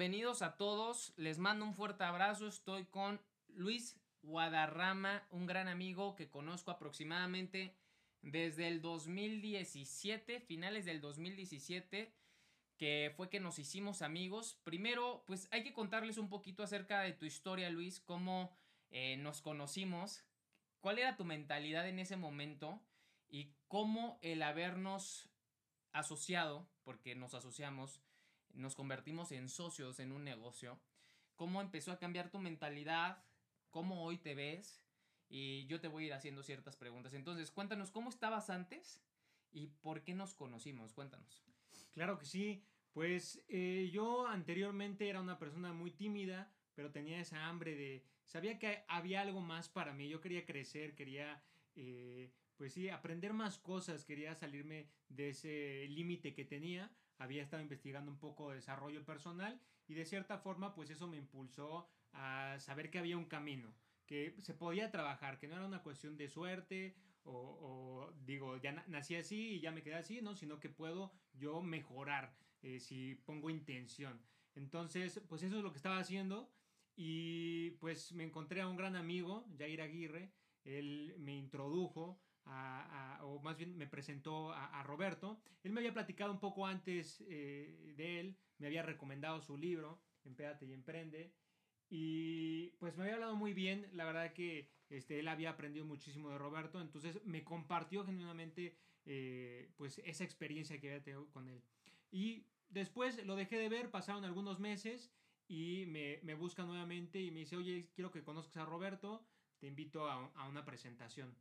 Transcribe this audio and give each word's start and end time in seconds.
Bienvenidos 0.00 0.40
a 0.40 0.56
todos, 0.56 1.12
les 1.18 1.36
mando 1.36 1.62
un 1.62 1.74
fuerte 1.74 2.04
abrazo, 2.04 2.46
estoy 2.46 2.86
con 2.86 3.20
Luis 3.48 4.00
Guadarrama, 4.22 5.26
un 5.30 5.44
gran 5.44 5.68
amigo 5.68 6.16
que 6.16 6.30
conozco 6.30 6.70
aproximadamente 6.70 7.76
desde 8.22 8.68
el 8.68 8.80
2017, 8.80 10.40
finales 10.40 10.86
del 10.86 11.02
2017, 11.02 12.14
que 12.78 13.12
fue 13.14 13.28
que 13.28 13.40
nos 13.40 13.58
hicimos 13.58 14.00
amigos. 14.00 14.58
Primero, 14.64 15.22
pues 15.26 15.48
hay 15.50 15.62
que 15.62 15.74
contarles 15.74 16.16
un 16.16 16.30
poquito 16.30 16.62
acerca 16.62 17.02
de 17.02 17.12
tu 17.12 17.26
historia, 17.26 17.68
Luis, 17.68 18.00
cómo 18.00 18.56
eh, 18.88 19.18
nos 19.18 19.42
conocimos, 19.42 20.24
cuál 20.80 20.98
era 20.98 21.18
tu 21.18 21.26
mentalidad 21.26 21.86
en 21.86 21.98
ese 21.98 22.16
momento 22.16 22.80
y 23.28 23.52
cómo 23.68 24.18
el 24.22 24.40
habernos 24.40 25.28
asociado, 25.92 26.66
porque 26.84 27.14
nos 27.14 27.34
asociamos, 27.34 28.00
nos 28.54 28.74
convertimos 28.74 29.32
en 29.32 29.48
socios 29.48 30.00
en 30.00 30.12
un 30.12 30.24
negocio, 30.24 30.80
cómo 31.36 31.60
empezó 31.60 31.92
a 31.92 31.98
cambiar 31.98 32.30
tu 32.30 32.38
mentalidad, 32.38 33.24
cómo 33.70 34.04
hoy 34.04 34.18
te 34.18 34.34
ves 34.34 34.84
y 35.28 35.66
yo 35.66 35.80
te 35.80 35.88
voy 35.88 36.04
a 36.04 36.06
ir 36.08 36.12
haciendo 36.14 36.42
ciertas 36.42 36.76
preguntas. 36.76 37.14
Entonces, 37.14 37.50
cuéntanos 37.50 37.90
cómo 37.90 38.10
estabas 38.10 38.50
antes 38.50 39.02
y 39.52 39.68
por 39.68 40.02
qué 40.02 40.14
nos 40.14 40.34
conocimos. 40.34 40.92
Cuéntanos. 40.92 41.44
Claro 41.92 42.18
que 42.18 42.26
sí. 42.26 42.64
Pues 42.92 43.44
eh, 43.48 43.88
yo 43.92 44.26
anteriormente 44.26 45.08
era 45.08 45.20
una 45.20 45.38
persona 45.38 45.72
muy 45.72 45.92
tímida, 45.92 46.52
pero 46.74 46.90
tenía 46.90 47.20
esa 47.20 47.46
hambre 47.46 47.76
de... 47.76 48.04
Sabía 48.24 48.58
que 48.58 48.84
había 48.88 49.20
algo 49.20 49.40
más 49.40 49.68
para 49.68 49.92
mí. 49.92 50.08
Yo 50.08 50.20
quería 50.20 50.44
crecer, 50.44 50.94
quería... 50.94 51.42
Eh, 51.76 52.32
pues 52.56 52.74
sí, 52.74 52.90
aprender 52.90 53.32
más 53.32 53.58
cosas, 53.58 54.04
quería 54.04 54.34
salirme 54.34 54.90
de 55.08 55.30
ese 55.30 55.86
límite 55.88 56.34
que 56.34 56.44
tenía 56.44 56.92
había 57.20 57.42
estado 57.42 57.62
investigando 57.62 58.10
un 58.10 58.18
poco 58.18 58.50
de 58.50 58.56
desarrollo 58.56 59.04
personal 59.04 59.60
y 59.86 59.94
de 59.94 60.04
cierta 60.04 60.38
forma 60.38 60.74
pues 60.74 60.90
eso 60.90 61.06
me 61.06 61.18
impulsó 61.18 61.88
a 62.12 62.56
saber 62.58 62.90
que 62.90 62.98
había 62.98 63.16
un 63.16 63.26
camino, 63.26 63.72
que 64.06 64.34
se 64.40 64.54
podía 64.54 64.90
trabajar, 64.90 65.38
que 65.38 65.46
no 65.46 65.54
era 65.54 65.66
una 65.66 65.82
cuestión 65.82 66.16
de 66.16 66.28
suerte 66.28 66.96
o, 67.24 68.12
digo, 68.24 68.56
ya 68.56 68.72
nací 68.88 69.14
así 69.14 69.52
y 69.52 69.60
ya 69.60 69.70
me 69.70 69.82
quedé 69.82 69.96
así, 69.96 70.22
¿no? 70.22 70.34
Sino 70.34 70.58
que 70.58 70.70
puedo 70.70 71.12
yo 71.34 71.60
mejorar 71.60 72.34
eh, 72.62 72.80
si 72.80 73.14
pongo 73.26 73.50
intención. 73.50 74.20
Entonces, 74.54 75.22
pues 75.28 75.42
eso 75.42 75.58
es 75.58 75.62
lo 75.62 75.70
que 75.70 75.76
estaba 75.76 75.98
haciendo 75.98 76.50
y 76.96 77.72
pues 77.72 78.12
me 78.12 78.24
encontré 78.24 78.62
a 78.62 78.66
un 78.66 78.76
gran 78.76 78.96
amigo, 78.96 79.46
Jair 79.58 79.82
Aguirre, 79.82 80.32
él 80.64 81.14
me 81.18 81.36
introdujo 81.36 82.20
o 83.22 83.40
más 83.42 83.56
bien 83.56 83.76
me 83.76 83.86
presentó 83.86 84.52
a, 84.52 84.82
Roberto. 84.82 85.40
Él 85.62 85.72
me 85.72 85.80
había 85.80 85.94
platicado 85.94 86.32
un 86.32 86.40
poco 86.40 86.66
antes 86.66 87.22
eh, 87.28 87.94
de 87.96 88.20
él, 88.20 88.36
me 88.58 88.66
había 88.66 88.82
recomendado 88.82 89.40
su 89.40 89.56
libro, 89.56 90.02
Empéate 90.24 90.66
y 90.66 90.72
Emprende, 90.72 91.32
y 91.88 92.70
pues 92.78 92.96
me 92.96 93.02
había 93.02 93.14
hablado 93.14 93.34
muy 93.34 93.52
bien, 93.52 93.88
la 93.92 94.04
verdad 94.04 94.32
que 94.32 94.70
este, 94.88 95.18
él 95.18 95.28
había 95.28 95.50
aprendido 95.50 95.84
muchísimo 95.84 96.30
de 96.30 96.38
Roberto, 96.38 96.80
entonces 96.80 97.24
me 97.24 97.42
compartió 97.42 98.04
genuinamente 98.04 98.76
eh, 99.06 99.72
pues 99.76 100.00
esa 100.04 100.24
experiencia 100.24 100.80
que 100.80 100.88
había 100.88 101.02
tenido 101.02 101.28
con 101.30 101.48
él. 101.48 101.62
Y 102.10 102.46
después 102.68 103.24
lo 103.26 103.34
dejé 103.34 103.58
de 103.58 103.68
ver, 103.68 103.90
pasaron 103.90 104.24
algunos 104.24 104.60
meses 104.60 105.12
y 105.48 105.86
me, 105.88 106.20
me 106.22 106.34
busca 106.34 106.64
nuevamente 106.64 107.20
y 107.20 107.32
me 107.32 107.40
dice, 107.40 107.56
oye, 107.56 107.90
quiero 107.92 108.12
que 108.12 108.22
conozcas 108.22 108.58
a 108.62 108.66
Roberto, 108.66 109.26
te 109.58 109.66
invito 109.66 110.08
a, 110.08 110.30
a 110.36 110.48
una 110.48 110.64
presentación. 110.64 111.34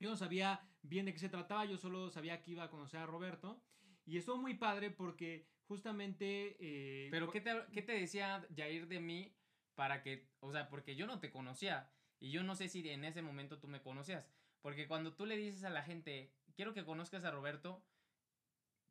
Yo 0.00 0.10
no 0.10 0.16
sabía 0.16 0.60
bien 0.82 1.06
de 1.06 1.12
qué 1.12 1.18
se 1.18 1.28
trataba, 1.28 1.64
yo 1.64 1.76
solo 1.76 2.10
sabía 2.10 2.42
que 2.42 2.52
iba 2.52 2.64
a 2.64 2.70
conocer 2.70 3.00
a 3.00 3.06
Roberto. 3.06 3.62
Y 4.06 4.16
estuvo 4.16 4.38
muy 4.38 4.54
padre 4.54 4.90
porque 4.90 5.48
justamente... 5.66 6.56
Eh, 6.60 7.08
Pero 7.10 7.30
¿qué 7.30 7.40
te, 7.40 7.52
¿qué 7.72 7.82
te 7.82 7.92
decía 7.92 8.46
Jair 8.56 8.88
de 8.88 9.00
mí 9.00 9.36
para 9.74 10.02
que... 10.02 10.30
O 10.40 10.50
sea, 10.52 10.68
porque 10.68 10.96
yo 10.96 11.06
no 11.06 11.20
te 11.20 11.30
conocía. 11.30 11.90
Y 12.20 12.30
yo 12.30 12.42
no 12.42 12.54
sé 12.54 12.68
si 12.68 12.88
en 12.88 13.04
ese 13.04 13.22
momento 13.22 13.58
tú 13.58 13.68
me 13.68 13.82
conocías. 13.82 14.26
Porque 14.62 14.88
cuando 14.88 15.14
tú 15.14 15.26
le 15.26 15.36
dices 15.36 15.64
a 15.64 15.70
la 15.70 15.82
gente, 15.82 16.32
quiero 16.54 16.74
que 16.74 16.84
conozcas 16.84 17.24
a 17.24 17.30
Roberto, 17.30 17.84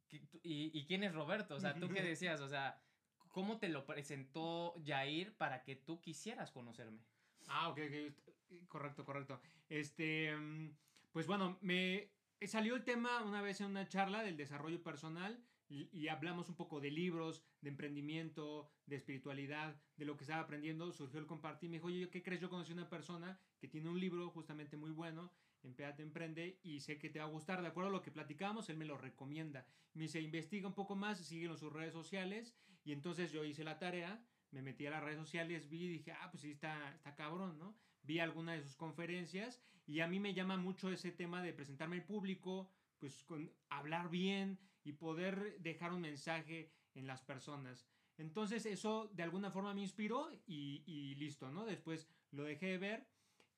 ¿y, 0.10 0.86
quién 0.86 1.04
es 1.04 1.14
Roberto? 1.14 1.56
O 1.56 1.60
sea, 1.60 1.74
¿tú 1.76 1.90
qué 1.90 2.02
decías? 2.04 2.40
O 2.42 2.48
sea, 2.48 2.82
¿cómo 3.30 3.60
te 3.60 3.70
lo 3.70 3.86
presentó 3.86 4.76
Jair 4.86 5.36
para 5.36 5.64
que 5.64 5.76
tú 5.76 6.00
quisieras 6.00 6.52
conocerme? 6.52 7.02
Ah, 7.48 7.70
ok, 7.70 7.80
ok. 7.80 8.68
Correcto, 8.68 9.04
correcto. 9.06 9.42
Este... 9.68 10.36
Mm, 10.36 10.76
pues 11.18 11.26
bueno, 11.26 11.58
me 11.62 12.12
salió 12.46 12.76
el 12.76 12.84
tema 12.84 13.24
una 13.24 13.42
vez 13.42 13.60
en 13.62 13.72
una 13.72 13.88
charla 13.88 14.22
del 14.22 14.38
desarrollo 14.38 14.84
personal 14.84 15.44
y, 15.68 16.10
hablamos 16.10 16.48
un 16.48 16.56
poco 16.56 16.80
de 16.80 16.92
libros, 16.92 17.44
de 17.60 17.72
emprendimiento, 17.72 18.70
de 18.86 18.98
espiritualidad, 18.98 19.82
de 19.96 20.06
lo 20.06 20.16
que 20.16 20.26
estaba 20.26 20.44
aprendiendo, 20.44 20.92
surgió 20.92 21.20
el 21.20 21.26
compartir, 21.26 21.72
me 21.72 21.78
dijo, 21.78 21.88
oye, 21.88 22.08
¿qué 22.12 22.22
crees? 22.22 22.40
Yo 22.40 22.52
conocí 22.52 22.72
una 22.72 22.88
persona 22.88 23.42
que 23.58 23.68
tiene 23.68 23.90
un 23.90 24.00
libro 24.00 24.30
justamente 24.30 24.78
muy 24.78 24.92
bueno, 24.92 25.34
Empéate 25.64 26.04
Emprende, 26.04 26.60
y 26.62 26.82
sé 26.82 27.00
que 27.00 27.10
te 27.10 27.18
va 27.18 27.26
a 27.26 27.30
gustar, 27.30 27.64
de 27.64 27.70
acuerdo 27.70 27.90
a 27.90 27.94
lo 27.94 28.04
que 28.04 28.12
platicamos, 28.12 28.70
él 28.70 28.78
me 28.78 28.86
lo 28.86 28.96
recomienda. 28.96 29.66
Me 29.96 30.04
dice, 30.04 30.22
investiga 30.22 30.68
un 30.68 30.76
poco 30.76 30.96
más, 30.96 31.18
síguelo 31.18 31.54
en 31.54 31.60
sus 31.60 31.74
redes 31.74 31.94
sociales, 31.94 32.56
y 32.84 32.92
entonces 32.92 33.32
yo 33.32 33.44
hice 33.44 33.64
la 33.64 33.80
tarea, 33.80 34.24
me 34.52 34.62
metí 34.62 34.86
a 34.86 34.92
las 34.92 35.04
redes 35.04 35.18
sociales, 35.18 35.68
vi 35.68 35.86
y 35.86 35.90
dije, 35.90 36.12
ah, 36.12 36.30
pues 36.30 36.42
sí, 36.42 36.52
está, 36.52 36.94
está 36.94 37.16
cabrón, 37.16 37.58
¿no? 37.58 37.76
Vi 38.08 38.20
alguna 38.20 38.54
de 38.54 38.62
sus 38.62 38.78
conferencias 38.78 39.62
y 39.86 40.00
a 40.00 40.08
mí 40.08 40.18
me 40.22 40.34
llama 40.34 40.56
mucho 40.56 40.90
ese 40.90 41.12
tema 41.12 41.44
de 41.44 41.52
presentarme 41.52 41.98
al 41.98 42.06
público, 42.06 42.72
pues 43.00 43.22
con 43.26 43.52
hablar 43.70 44.10
bien 44.10 44.58
y 44.86 44.94
poder 44.94 45.60
dejar 45.60 45.92
un 45.92 46.00
mensaje 46.00 46.72
en 46.96 47.06
las 47.06 47.22
personas. 47.22 47.86
Entonces 48.18 48.66
eso 48.66 49.12
de 49.14 49.24
alguna 49.24 49.52
forma 49.52 49.74
me 49.74 49.82
inspiró 49.82 50.32
y, 50.46 51.16
listo, 51.16 51.52
¿no? 51.52 51.66
Después 51.66 52.08
lo 52.32 52.46
dejé 52.46 52.68
de 52.68 52.78
ver 52.78 53.08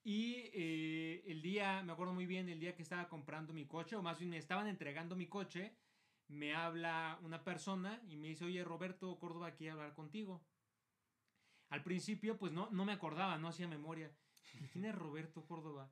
y 0.04 0.50
eh, 0.54 1.24
el 1.28 1.44
día, 1.44 1.84
me 1.84 1.94
acuerdo 1.94 2.14
muy 2.14 2.26
bien, 2.26 2.50
el 2.50 2.60
día 2.60 2.76
que 2.76 2.82
estaba 2.82 3.08
comprando 3.08 3.54
mi 3.54 3.68
coche, 3.68 3.96
o 3.96 4.02
más 4.02 4.18
bien 4.18 4.32
me 4.32 4.38
estaban 4.38 4.66
entregando 4.66 5.16
mi 5.16 5.28
coche, 5.28 5.76
me 6.28 6.56
habla 6.56 7.20
una 7.22 7.44
persona 7.44 8.02
y 8.10 8.18
me 8.18 8.30
dice, 8.30 8.46
oye 8.46 8.64
Roberto 8.64 9.20
Córdoba, 9.20 9.52
quiere 9.52 9.74
hablar 9.74 9.94
contigo. 9.94 10.42
Al 11.70 11.84
principio, 11.84 12.40
pues 12.40 12.52
no, 12.52 12.68
no 12.72 12.84
me 12.84 12.94
acordaba, 12.94 13.38
no 13.38 13.48
hacía 13.48 13.68
memoria. 13.68 14.12
¿Quién 14.72 14.86
es 14.86 14.96
Roberto 14.96 15.46
Córdoba? 15.46 15.92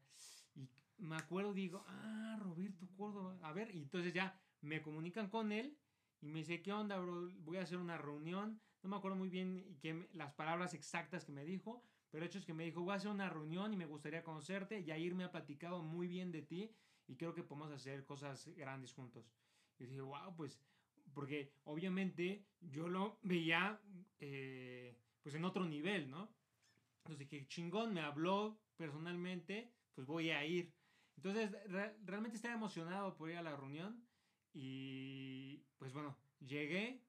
Y 0.55 0.67
me 0.97 1.15
acuerdo, 1.15 1.53
digo, 1.53 1.83
ah, 1.87 2.37
Roberto 2.41 2.87
Córdoba. 2.95 3.37
A 3.41 3.51
ver, 3.53 3.73
y 3.75 3.79
entonces 3.79 4.13
ya 4.13 4.39
me 4.61 4.81
comunican 4.81 5.29
con 5.29 5.51
él 5.51 5.77
y 6.21 6.27
me 6.27 6.39
dice, 6.39 6.61
¿qué 6.61 6.73
onda, 6.73 6.97
bro? 6.97 7.29
Voy 7.39 7.57
a 7.57 7.61
hacer 7.61 7.77
una 7.77 7.97
reunión. 7.97 8.59
No 8.81 8.89
me 8.89 8.95
acuerdo 8.95 9.17
muy 9.17 9.29
bien 9.29 9.77
qué, 9.81 10.07
las 10.13 10.33
palabras 10.33 10.73
exactas 10.73 11.25
que 11.25 11.31
me 11.31 11.45
dijo, 11.45 11.83
pero 12.09 12.23
el 12.23 12.29
hecho 12.29 12.39
es 12.39 12.45
que 12.45 12.53
me 12.53 12.63
dijo, 12.63 12.81
voy 12.81 12.93
a 12.93 12.95
hacer 12.95 13.11
una 13.11 13.29
reunión 13.29 13.73
y 13.73 13.77
me 13.77 13.85
gustaría 13.85 14.23
conocerte. 14.23 14.79
Y 14.79 14.91
ahí 14.91 15.11
me 15.11 15.23
ha 15.23 15.31
platicado 15.31 15.81
muy 15.83 16.07
bien 16.07 16.31
de 16.31 16.41
ti 16.41 16.71
y 17.07 17.15
creo 17.15 17.33
que 17.33 17.43
podemos 17.43 17.71
hacer 17.71 18.05
cosas 18.05 18.47
grandes 18.55 18.93
juntos. 18.93 19.31
Y 19.79 19.85
dije, 19.85 20.01
wow, 20.01 20.35
pues, 20.35 20.59
porque 21.13 21.53
obviamente 21.63 22.45
yo 22.61 22.87
lo 22.87 23.19
veía, 23.21 23.79
eh, 24.19 24.95
pues 25.21 25.35
en 25.35 25.45
otro 25.45 25.65
nivel, 25.65 26.09
¿no? 26.09 26.29
Entonces 27.07 27.29
dije, 27.29 27.47
chingón, 27.47 27.93
me 27.93 28.01
habló 28.01 28.59
personalmente, 28.75 29.71
pues 29.95 30.05
voy 30.05 30.31
a 30.31 30.43
ir. 30.45 30.73
Entonces, 31.15 31.55
realmente 32.03 32.35
estaba 32.35 32.53
emocionado 32.53 33.15
por 33.15 33.29
ir 33.29 33.37
a 33.37 33.41
la 33.41 33.55
reunión 33.55 34.05
y 34.51 35.63
pues 35.77 35.93
bueno, 35.93 36.17
llegué, 36.39 37.01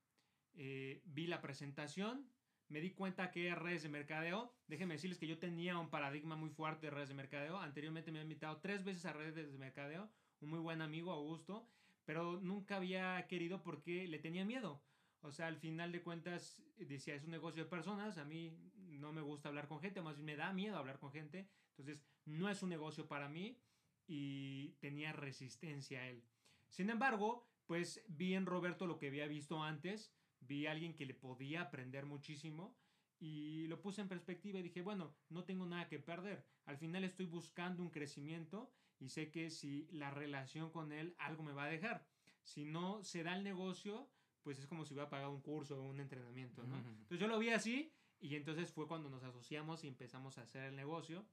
eh, 0.54 1.02
vi 1.04 1.26
la 1.26 1.40
presentación, 1.40 2.30
me 2.68 2.80
di 2.80 2.92
cuenta 2.92 3.32
que 3.32 3.52
redes 3.56 3.82
de 3.82 3.88
mercadeo. 3.88 4.54
Déjenme 4.68 4.94
decirles 4.94 5.18
que 5.18 5.26
yo 5.26 5.40
tenía 5.40 5.76
un 5.78 5.90
paradigma 5.90 6.36
muy 6.36 6.50
fuerte 6.50 6.86
de 6.86 6.90
redes 6.90 7.08
de 7.08 7.16
mercadeo. 7.16 7.58
Anteriormente 7.58 8.12
me 8.12 8.18
había 8.18 8.30
invitado 8.30 8.60
tres 8.60 8.84
veces 8.84 9.04
a 9.04 9.12
redes 9.12 9.34
de 9.34 9.58
mercadeo, 9.58 10.08
un 10.40 10.50
muy 10.50 10.60
buen 10.60 10.80
amigo, 10.80 11.10
Augusto, 11.10 11.68
pero 12.04 12.40
nunca 12.40 12.76
había 12.76 13.26
querido 13.26 13.64
porque 13.64 14.06
le 14.06 14.20
tenía 14.20 14.44
miedo. 14.44 14.80
O 15.22 15.32
sea, 15.32 15.48
al 15.48 15.56
final 15.56 15.90
de 15.90 16.02
cuentas 16.02 16.62
decía, 16.76 17.16
es 17.16 17.24
un 17.24 17.32
negocio 17.32 17.64
de 17.64 17.68
personas, 17.68 18.16
a 18.18 18.24
mí 18.24 18.56
no 18.98 19.12
me 19.12 19.22
gusta 19.22 19.48
hablar 19.48 19.68
con 19.68 19.80
gente, 19.80 20.02
más 20.02 20.16
bien 20.16 20.26
me 20.26 20.36
da 20.36 20.52
miedo 20.52 20.76
hablar 20.76 20.98
con 20.98 21.12
gente, 21.12 21.48
entonces 21.70 22.04
no 22.24 22.48
es 22.50 22.62
un 22.62 22.68
negocio 22.68 23.06
para 23.06 23.28
mí 23.28 23.58
y 24.06 24.70
tenía 24.80 25.12
resistencia 25.12 26.00
a 26.00 26.08
él. 26.08 26.24
Sin 26.68 26.90
embargo, 26.90 27.48
pues 27.66 28.04
vi 28.08 28.34
en 28.34 28.46
Roberto 28.46 28.86
lo 28.86 28.98
que 28.98 29.08
había 29.08 29.26
visto 29.26 29.62
antes, 29.62 30.12
vi 30.40 30.66
a 30.66 30.72
alguien 30.72 30.94
que 30.94 31.06
le 31.06 31.14
podía 31.14 31.62
aprender 31.62 32.06
muchísimo 32.06 32.76
y 33.20 33.66
lo 33.66 33.80
puse 33.80 34.00
en 34.00 34.08
perspectiva 34.08 34.58
y 34.58 34.62
dije, 34.62 34.82
bueno, 34.82 35.14
no 35.28 35.44
tengo 35.44 35.66
nada 35.66 35.88
que 35.88 35.98
perder. 35.98 36.46
Al 36.66 36.78
final 36.78 37.04
estoy 37.04 37.26
buscando 37.26 37.82
un 37.82 37.90
crecimiento 37.90 38.72
y 38.98 39.08
sé 39.08 39.30
que 39.30 39.50
si 39.50 39.88
la 39.90 40.10
relación 40.10 40.70
con 40.70 40.92
él 40.92 41.14
algo 41.18 41.42
me 41.42 41.52
va 41.52 41.64
a 41.64 41.70
dejar. 41.70 42.06
Si 42.42 42.64
no 42.64 43.02
se 43.02 43.22
da 43.22 43.36
el 43.36 43.44
negocio, 43.44 44.08
pues 44.42 44.58
es 44.58 44.66
como 44.66 44.84
si 44.84 44.94
hubiera 44.94 45.10
pagado 45.10 45.32
un 45.32 45.42
curso 45.42 45.78
o 45.78 45.82
un 45.82 46.00
entrenamiento, 46.00 46.62
¿no? 46.64 46.76
Entonces 46.76 47.20
yo 47.20 47.26
lo 47.26 47.38
vi 47.38 47.50
así 47.50 47.92
y 48.20 48.36
entonces 48.36 48.72
fue 48.72 48.88
cuando 48.88 49.08
nos 49.08 49.22
asociamos 49.22 49.84
y 49.84 49.88
empezamos 49.88 50.38
a 50.38 50.42
hacer 50.42 50.64
el 50.64 50.76
negocio. 50.76 51.24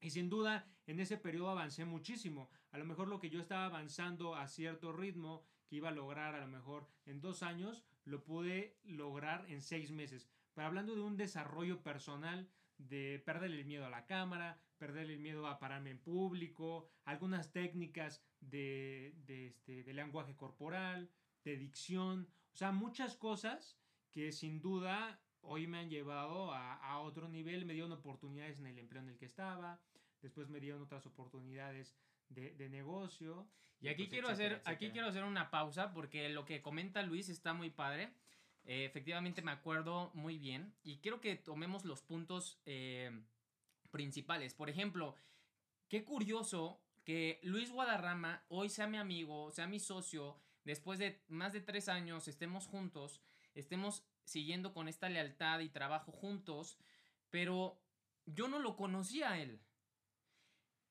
Y 0.00 0.10
sin 0.10 0.28
duda, 0.28 0.68
en 0.86 1.00
ese 1.00 1.16
periodo 1.16 1.50
avancé 1.50 1.84
muchísimo. 1.84 2.50
A 2.70 2.78
lo 2.78 2.84
mejor 2.84 3.08
lo 3.08 3.18
que 3.18 3.30
yo 3.30 3.40
estaba 3.40 3.66
avanzando 3.66 4.34
a 4.34 4.46
cierto 4.46 4.92
ritmo, 4.92 5.44
que 5.66 5.76
iba 5.76 5.88
a 5.88 5.92
lograr 5.92 6.34
a 6.34 6.40
lo 6.40 6.48
mejor 6.48 6.88
en 7.06 7.20
dos 7.20 7.42
años, 7.42 7.82
lo 8.04 8.22
pude 8.22 8.78
lograr 8.84 9.44
en 9.50 9.62
seis 9.62 9.90
meses. 9.90 10.28
Pero 10.54 10.66
hablando 10.66 10.94
de 10.94 11.02
un 11.02 11.16
desarrollo 11.16 11.82
personal, 11.82 12.48
de 12.78 13.22
perder 13.24 13.52
el 13.52 13.64
miedo 13.64 13.86
a 13.86 13.90
la 13.90 14.06
cámara, 14.06 14.60
perder 14.78 15.10
el 15.10 15.18
miedo 15.18 15.46
a 15.46 15.58
pararme 15.58 15.90
en 15.90 15.98
público, 15.98 16.88
algunas 17.04 17.52
técnicas 17.52 18.22
de, 18.40 19.14
este, 19.26 19.82
de 19.82 19.94
lenguaje 19.94 20.36
corporal, 20.36 21.10
de 21.44 21.56
dicción, 21.56 22.28
o 22.52 22.56
sea, 22.56 22.72
muchas 22.72 23.16
cosas 23.16 23.78
que 24.10 24.32
sin 24.32 24.60
duda 24.60 25.20
hoy 25.48 25.66
me 25.66 25.78
han 25.78 25.90
llevado 25.90 26.52
a, 26.52 26.74
a, 26.74 26.98
otro 27.00 27.28
nivel, 27.28 27.64
me 27.64 27.72
dieron 27.72 27.92
oportunidades 27.92 28.58
en 28.58 28.66
el 28.66 28.78
empleo 28.78 29.02
en 29.02 29.10
el 29.10 29.18
que 29.18 29.26
estaba, 29.26 29.80
después 30.22 30.48
me 30.48 30.60
dieron 30.60 30.82
otras 30.82 31.06
oportunidades 31.06 31.96
de, 32.28 32.54
de 32.54 32.68
negocio. 32.68 33.46
Y 33.80 33.88
aquí, 33.88 34.04
pues, 34.04 34.10
quiero 34.10 34.28
hacer, 34.28 34.62
aquí 34.64 34.90
quiero 34.90 35.08
hacer 35.08 35.24
una 35.24 35.50
pausa 35.50 35.92
porque 35.92 36.28
lo 36.28 36.44
que 36.44 36.62
comenta 36.62 37.02
Luis 37.02 37.28
está 37.28 37.52
muy 37.52 37.70
padre. 37.70 38.12
Eh, 38.64 38.84
efectivamente 38.84 39.42
me 39.42 39.52
acuerdo 39.52 40.10
muy 40.14 40.38
bien 40.38 40.74
y 40.82 40.98
quiero 40.98 41.20
que 41.20 41.36
tomemos 41.36 41.84
los 41.84 42.02
puntos 42.02 42.58
eh, 42.66 43.10
principales. 43.92 44.54
Por 44.54 44.68
ejemplo, 44.68 45.14
qué 45.88 46.04
curioso 46.04 46.80
que 47.04 47.38
Luis 47.44 47.70
Guadarrama 47.70 48.42
hoy 48.48 48.68
sea 48.68 48.88
mi 48.88 48.96
amigo, 48.96 49.52
sea 49.52 49.68
mi 49.68 49.78
socio, 49.78 50.40
después 50.64 50.98
de 50.98 51.22
más 51.28 51.52
de 51.52 51.60
tres 51.60 51.88
años 51.88 52.26
estemos 52.26 52.66
juntos, 52.66 53.20
estemos 53.54 54.04
siguiendo 54.26 54.74
con 54.74 54.88
esta 54.88 55.08
lealtad 55.08 55.60
y 55.60 55.68
trabajo 55.68 56.12
juntos, 56.12 56.78
pero 57.30 57.80
yo 58.26 58.48
no 58.48 58.58
lo 58.58 58.76
conocía 58.76 59.32
a 59.32 59.38
él. 59.40 59.60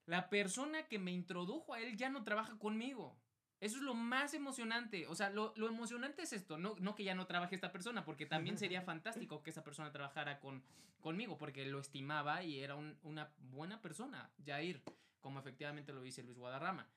La 0.05 0.29
persona 0.29 0.87
que 0.87 0.99
me 0.99 1.11
introdujo 1.11 1.73
a 1.73 1.79
él 1.79 1.97
ya 1.97 2.09
no 2.09 2.23
trabaja 2.23 2.57
conmigo. 2.57 3.19
Eso 3.59 3.77
es 3.77 3.83
lo 3.83 3.93
más 3.93 4.33
emocionante. 4.33 5.07
O 5.07 5.15
sea, 5.15 5.29
lo, 5.29 5.53
emocionante 5.55 6.23
es 6.23 6.33
esto, 6.33 6.57
no, 6.57 6.75
no, 6.79 6.95
que 6.95 7.03
ya 7.03 7.15
no 7.15 7.25
trabaje 7.27 7.55
esta 7.55 7.71
persona, 7.71 8.05
porque 8.05 8.25
también 8.25 8.57
sería 8.57 8.81
fantástico 8.83 9.43
que 9.43 9.49
esa 9.49 9.63
persona 9.63 9.91
trabajara 9.91 10.39
con, 10.39 10.63
conmigo, 10.99 11.37
porque 11.37 11.65
lo 11.65 11.79
estimaba 11.79 12.43
y 12.43 12.59
era 12.59 12.75
una 12.75 13.31
buena 13.37 13.81
persona, 13.81 14.31
Jair, 14.45 14.83
como 15.19 15.39
efectivamente 15.39 15.93
lo 15.93 16.01
dice 16.01 16.23
Luis 16.23 16.37
Guadarrama. 16.37 16.87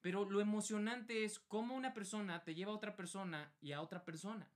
Pero 0.00 0.24
lo 0.24 0.40
emocionante 0.40 1.24
es 1.24 1.38
cómo 1.38 1.74
una 1.74 1.94
persona 1.94 2.44
te 2.44 2.54
lleva 2.54 2.72
a 2.72 2.76
otra 2.76 2.96
persona 2.96 3.52
y 3.60 3.72
a 3.72 3.80
otra 3.80 4.04
persona. 4.04 4.48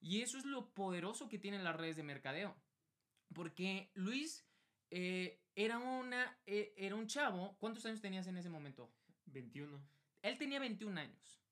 Y 0.00 0.22
eso 0.22 0.38
es 0.38 0.44
lo 0.44 0.72
poderoso 0.74 1.28
que 1.28 1.38
tienen 1.38 1.64
las 1.64 1.76
redes 1.76 1.96
de 1.96 2.02
mercadeo. 2.02 2.56
Porque 3.34 3.90
Luis 3.94 4.46
eh, 4.90 5.40
era, 5.54 5.78
una, 5.78 6.38
eh, 6.46 6.72
era 6.76 6.94
un 6.94 7.06
chavo. 7.06 7.56
¿Cuántos 7.58 7.84
años 7.86 8.00
tenías 8.00 8.26
en 8.26 8.36
ese 8.36 8.50
momento? 8.50 8.92
21. 9.26 9.80
Él 10.22 10.38
tenía 10.38 10.60
21 10.60 11.00
años. 11.00 11.42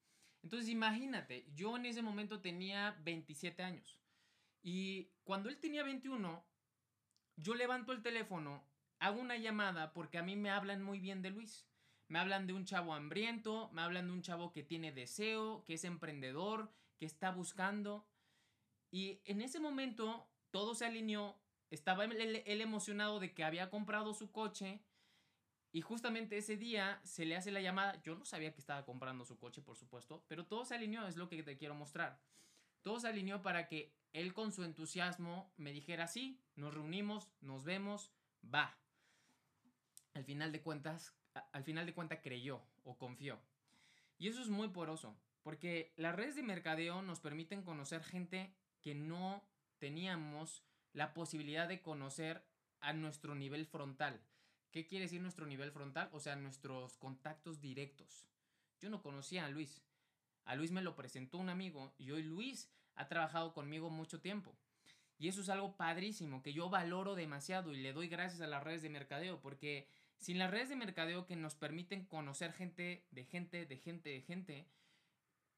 Entonces 0.43 0.69
imagínate, 0.69 1.47
yo 1.55 1.77
en 1.77 1.87
ese 1.87 2.03
momento 2.03 2.41
tenía 2.41 2.97
27 3.03 3.63
años. 3.63 4.01
Y 4.63 5.11
cuando 5.25 5.49
él 5.49 5.59
tenía 5.59 5.83
21, 5.83 6.45
yo 7.37 7.55
levanto 7.55 7.93
el 7.93 8.03
teléfono, 8.03 8.65
hago 8.99 9.21
una 9.21 9.37
llamada 9.37 9.93
porque 9.93 10.19
a 10.19 10.23
mí 10.23 10.37
me 10.37 10.51
hablan 10.51 10.83
muy 10.83 11.01
bien 11.01 11.23
de 11.23 11.31
Luis. 11.31 11.67
Me 12.09 12.21
hablan 12.21 12.47
de 12.47 12.53
un 12.53 12.65
chavo 12.65 12.95
hambriento, 12.95 13.71
me 13.73 13.83
hablan 13.83 14.07
de 14.07 14.13
un 14.13 14.23
chavo 14.23 14.53
que 14.53 14.63
tiene 14.63 14.93
deseo, 14.93 15.65
que 15.65 15.75
es 15.75 15.85
emprendedor, 15.85 16.73
que 16.99 17.07
está 17.07 17.33
buscando. 17.33 18.07
Y 18.97 19.21
en 19.27 19.43
ese 19.43 19.61
momento 19.61 20.27
todo 20.51 20.75
se 20.75 20.87
alineó. 20.87 21.39
Estaba 21.69 22.07
él, 22.07 22.61
emocionado 22.63 23.21
de 23.21 23.35
que 23.35 23.45
había 23.45 23.69
comprado 23.69 24.15
su 24.15 24.33
coche. 24.33 24.81
Y 25.71 25.83
justamente 25.83 26.39
ese 26.39 26.57
día 26.57 26.99
se 27.05 27.27
le 27.27 27.37
hace 27.37 27.51
la 27.51 27.61
llamada. 27.61 28.01
Yo 28.05 28.15
no 28.15 28.25
sabía 28.25 28.55
que 28.55 28.61
estaba 28.61 28.87
comprando 28.87 29.27
su 29.27 29.39
coche, 29.39 29.61
por 29.61 29.77
supuesto. 29.77 30.25
Pero 30.29 30.47
todo 30.47 30.65
se 30.65 30.77
alineó, 30.77 31.07
es 31.07 31.19
lo 31.19 31.29
que 31.29 31.43
te 31.43 31.59
quiero 31.59 31.75
mostrar. 31.75 32.23
Todo 32.81 32.99
se 32.99 33.09
alineó 33.09 33.43
para 33.43 33.69
que 33.69 33.95
él 34.15 34.33
con 34.33 34.51
su 34.51 34.65
entusiasmo 34.65 35.53
me 35.59 35.73
dijera, 35.73 36.07
sí, 36.07 36.41
nos 36.55 36.73
reunimos, 36.73 37.31
nos 37.43 37.65
vemos, 37.65 38.15
va. 38.43 38.79
Al 40.15 40.25
final 40.25 40.53
de 40.53 40.63
cuentas, 40.63 41.15
al 41.53 41.65
final 41.65 41.85
de 41.85 41.93
cuentas 41.93 42.21
creyó 42.23 42.63
o 42.83 42.97
confió. 42.97 43.39
Y 44.17 44.29
eso 44.29 44.41
es 44.41 44.49
muy 44.49 44.69
poroso, 44.69 45.15
porque 45.43 45.93
las 45.97 46.17
redes 46.17 46.35
de 46.35 46.43
mercadeo 46.43 47.03
nos 47.03 47.21
permiten 47.21 47.63
conocer 47.63 48.03
gente 48.03 48.57
que 48.87 48.95
no 48.95 49.43
teníamos 49.79 50.63
la 50.93 51.13
posibilidad 51.13 51.67
de 51.67 51.83
conocer 51.83 52.47
a 52.79 52.93
nuestro 52.93 53.35
nivel 53.35 53.67
frontal. 53.67 54.23
¿Qué 54.71 54.87
quiere 54.87 55.07
decir 55.07 55.21
nuestro 55.21 55.45
nivel 55.45 55.73
frontal? 55.73 56.09
O 56.13 56.21
sea, 56.21 56.37
nuestros 56.37 56.97
contactos 56.97 57.61
directos. 57.61 58.29
Yo 58.79 58.89
no 58.89 59.03
conocía 59.03 59.45
a 59.45 59.49
Luis. 59.49 59.83
A 60.45 60.55
Luis 60.55 60.71
me 60.71 60.83
lo 60.83 60.95
presentó 60.95 61.39
un 61.39 61.49
amigo 61.49 61.97
y 61.99 62.13
hoy 62.13 62.23
Luis 62.23 62.71
ha 62.95 63.09
trabajado 63.09 63.55
conmigo 63.55 63.91
mucho 63.91 64.21
tiempo. 64.21 64.57
Y 65.19 65.27
eso 65.27 65.41
es 65.41 65.49
algo 65.49 65.77
padrísimo 65.77 66.45
que 66.45 66.53
yo 66.53 66.71
valoro 66.71 67.17
demasiado 67.17 67.73
y 67.73 67.79
le 67.79 67.93
doy 67.93 68.07
gracias 68.07 68.41
a 68.41 68.47
las 68.47 68.63
redes 68.63 68.83
de 68.83 68.91
mercadeo 68.91 69.41
porque 69.41 69.89
sin 70.17 70.39
las 70.39 70.53
redes 70.53 70.69
de 70.69 70.77
mercadeo 70.77 71.27
que 71.27 71.35
nos 71.35 71.57
permiten 71.57 72.05
conocer 72.05 72.53
gente 72.53 73.05
de 73.11 73.25
gente, 73.25 73.67
de 73.67 73.79
gente, 73.79 74.11
de 74.11 74.21
gente, 74.21 74.69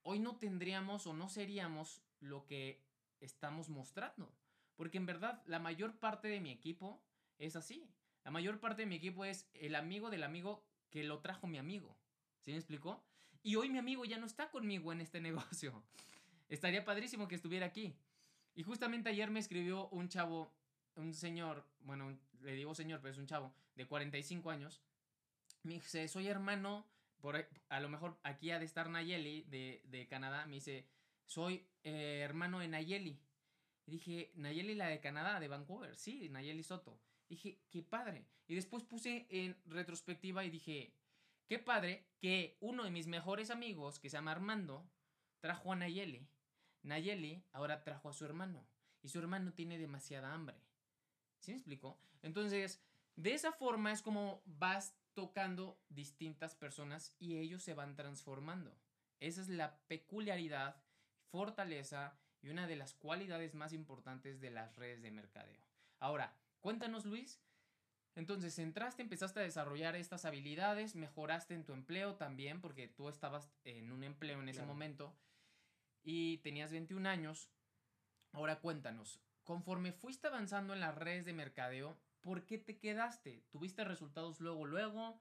hoy 0.02 0.18
no 0.18 0.38
tendríamos 0.38 1.06
o 1.06 1.12
no 1.12 1.28
seríamos 1.28 2.00
lo 2.20 2.46
que 2.46 2.87
estamos 3.20 3.68
mostrando. 3.68 4.32
Porque 4.76 4.98
en 4.98 5.06
verdad 5.06 5.42
la 5.46 5.58
mayor 5.58 5.98
parte 5.98 6.28
de 6.28 6.40
mi 6.40 6.50
equipo 6.50 7.02
es 7.38 7.56
así. 7.56 7.88
La 8.24 8.30
mayor 8.30 8.60
parte 8.60 8.82
de 8.82 8.86
mi 8.86 8.96
equipo 8.96 9.24
es 9.24 9.48
el 9.54 9.74
amigo 9.74 10.10
del 10.10 10.22
amigo 10.22 10.64
que 10.90 11.04
lo 11.04 11.20
trajo 11.20 11.46
mi 11.46 11.58
amigo. 11.58 11.96
¿Sí 12.40 12.50
me 12.52 12.58
explicó? 12.58 13.02
Y 13.42 13.56
hoy 13.56 13.70
mi 13.70 13.78
amigo 13.78 14.04
ya 14.04 14.18
no 14.18 14.26
está 14.26 14.50
conmigo 14.50 14.92
en 14.92 15.00
este 15.00 15.20
negocio. 15.22 15.82
Estaría 16.48 16.84
padrísimo 16.84 17.28
que 17.28 17.34
estuviera 17.34 17.66
aquí. 17.66 17.94
Y 18.54 18.62
justamente 18.62 19.08
ayer 19.10 19.30
me 19.30 19.40
escribió 19.40 19.88
un 19.88 20.08
chavo 20.08 20.52
un 20.98 21.14
señor, 21.14 21.64
bueno, 21.80 22.18
le 22.42 22.52
digo 22.54 22.74
señor, 22.74 23.00
pero 23.00 23.12
es 23.12 23.18
un 23.18 23.26
chavo 23.26 23.54
de 23.76 23.86
45 23.86 24.50
años, 24.50 24.82
me 25.62 25.74
dice, 25.74 26.08
soy 26.08 26.26
hermano, 26.26 26.86
por, 27.20 27.48
a 27.68 27.80
lo 27.80 27.88
mejor 27.88 28.18
aquí 28.22 28.50
ha 28.50 28.58
de 28.58 28.64
estar 28.64 28.90
Nayeli 28.90 29.42
de, 29.44 29.82
de 29.84 30.06
Canadá, 30.08 30.44
me 30.46 30.56
dice, 30.56 30.86
soy 31.28 31.68
eh, 31.84 32.22
hermano 32.24 32.58
de 32.58 32.68
Nayeli. 32.68 33.20
Y 33.86 33.90
dije, 33.90 34.32
Nayeli 34.34 34.74
la 34.74 34.88
de 34.88 35.00
Canadá, 35.00 35.38
de 35.38 35.48
Vancouver, 35.48 35.94
sí, 35.94 36.28
Nayeli 36.30 36.62
Soto. 36.62 37.00
dije, 37.28 37.60
qué 37.70 37.82
padre. 37.82 38.26
Y 38.46 38.54
después 38.54 38.82
puse 38.82 39.26
en 39.30 39.56
retrospectiva 39.66 40.44
y 40.44 40.50
dije, 40.50 40.94
qué 41.46 41.58
padre 41.58 42.08
que 42.18 42.56
uno 42.60 42.84
de 42.84 42.90
mis 42.90 43.06
mejores 43.06 43.50
amigos, 43.50 44.00
que 44.00 44.08
se 44.08 44.16
llama 44.16 44.32
Armando, 44.32 44.90
trajo 45.40 45.72
a 45.72 45.76
Nayeli. 45.76 46.26
Nayeli 46.82 47.44
ahora 47.52 47.84
trajo 47.84 48.08
a 48.08 48.14
su 48.14 48.24
hermano. 48.24 48.66
Y 49.02 49.10
su 49.10 49.18
hermano 49.18 49.52
tiene 49.52 49.78
demasiada 49.78 50.32
hambre. 50.32 50.56
¿Sí 51.38 51.52
me 51.52 51.58
explico? 51.58 52.00
Entonces, 52.22 52.82
de 53.16 53.34
esa 53.34 53.52
forma 53.52 53.92
es 53.92 54.00
como 54.00 54.42
vas 54.46 54.96
tocando 55.12 55.78
distintas 55.88 56.54
personas 56.54 57.14
y 57.18 57.36
ellos 57.36 57.62
se 57.62 57.74
van 57.74 57.96
transformando. 57.96 58.76
Esa 59.20 59.40
es 59.42 59.48
la 59.48 59.78
peculiaridad, 59.88 60.82
fortaleza 61.30 62.18
y 62.42 62.48
una 62.48 62.66
de 62.66 62.76
las 62.76 62.94
cualidades 62.94 63.54
más 63.54 63.72
importantes 63.72 64.40
de 64.40 64.50
las 64.50 64.76
redes 64.76 65.02
de 65.02 65.10
mercadeo. 65.10 65.60
Ahora, 66.00 66.36
cuéntanos 66.60 67.04
Luis, 67.04 67.40
Entonces 68.14 68.58
entraste, 68.58 69.02
empezaste 69.02 69.38
a 69.38 69.44
desarrollar 69.44 69.94
estas 69.94 70.24
habilidades, 70.24 70.96
mejoraste 70.96 71.54
en 71.54 71.64
tu 71.64 71.72
empleo 71.72 72.16
también, 72.16 72.60
porque 72.60 72.88
tú 72.88 73.08
estabas 73.08 73.48
en 73.62 73.92
un 73.92 74.02
empleo 74.02 74.40
en 74.40 74.48
ese 74.48 74.58
Claro. 74.58 74.72
momento 74.72 75.14
y 76.02 76.38
tenías 76.38 76.72
21 76.72 77.06
años. 77.06 77.48
Ahora 78.32 78.58
cuéntanos, 78.58 79.20
conforme 79.44 79.92
fuiste 79.92 80.26
avanzando 80.26 80.74
en 80.74 80.80
las 80.80 80.96
redes 80.96 81.26
de 81.26 81.32
mercadeo, 81.32 81.96
¿por 82.20 82.44
qué 82.44 82.58
te 82.58 82.76
quedaste? 82.78 83.44
¿Tuviste 83.50 83.84
resultados 83.84 84.40
luego, 84.40 84.66
luego? 84.66 85.20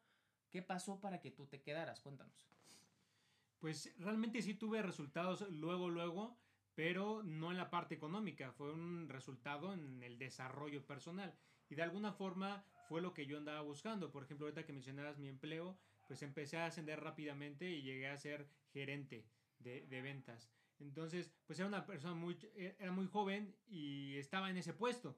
¿Qué 0.50 0.64
pasó 0.64 1.00
para 1.00 1.20
que 1.22 1.30
tú 1.30 1.46
te 1.46 1.62
quedaras? 1.62 2.02
Cuéntanos. 2.02 2.48
Pues 3.60 3.94
realmente 3.98 4.42
sí 4.42 4.54
tuve 4.54 4.82
resultados 4.82 5.50
luego, 5.50 5.90
luego, 5.90 6.38
pero 6.76 7.24
no 7.24 7.52
en 7.52 7.58
la 7.58 7.70
parte 7.72 7.96
económica, 7.96 8.52
fue 8.52 8.72
un 8.72 9.10
resultado 9.10 9.74
en 9.74 10.04
el 10.04 10.20
desarrollo 10.20 10.86
personal. 10.86 11.34
Y 11.70 11.76
de 11.76 11.82
alguna 11.82 12.14
forma 12.14 12.64
fue 12.88 13.02
lo 13.02 13.14
que 13.14 13.26
yo 13.26 13.38
andaba 13.38 13.62
buscando. 13.62 14.12
Por 14.12 14.24
ejemplo, 14.24 14.46
ahorita 14.46 14.66
que 14.66 14.74
mencionabas 14.74 15.18
mi 15.18 15.28
empleo, 15.28 15.78
pues 16.08 16.22
empecé 16.22 16.58
a 16.58 16.68
ascender 16.68 17.02
rápidamente 17.02 17.70
y 17.70 17.82
llegué 17.82 18.08
a 18.08 18.18
ser 18.18 18.48
gerente 18.72 19.26
de, 19.60 19.88
de 19.88 20.02
ventas. 20.02 20.52
Entonces, 20.80 21.34
pues 21.48 21.58
era 21.60 21.68
una 21.68 21.86
persona 21.86 22.14
muy, 22.14 22.38
era 22.56 22.92
muy 22.92 23.08
joven 23.08 23.56
y 23.68 24.16
estaba 24.18 24.52
en 24.52 24.58
ese 24.58 24.74
puesto. 24.74 25.18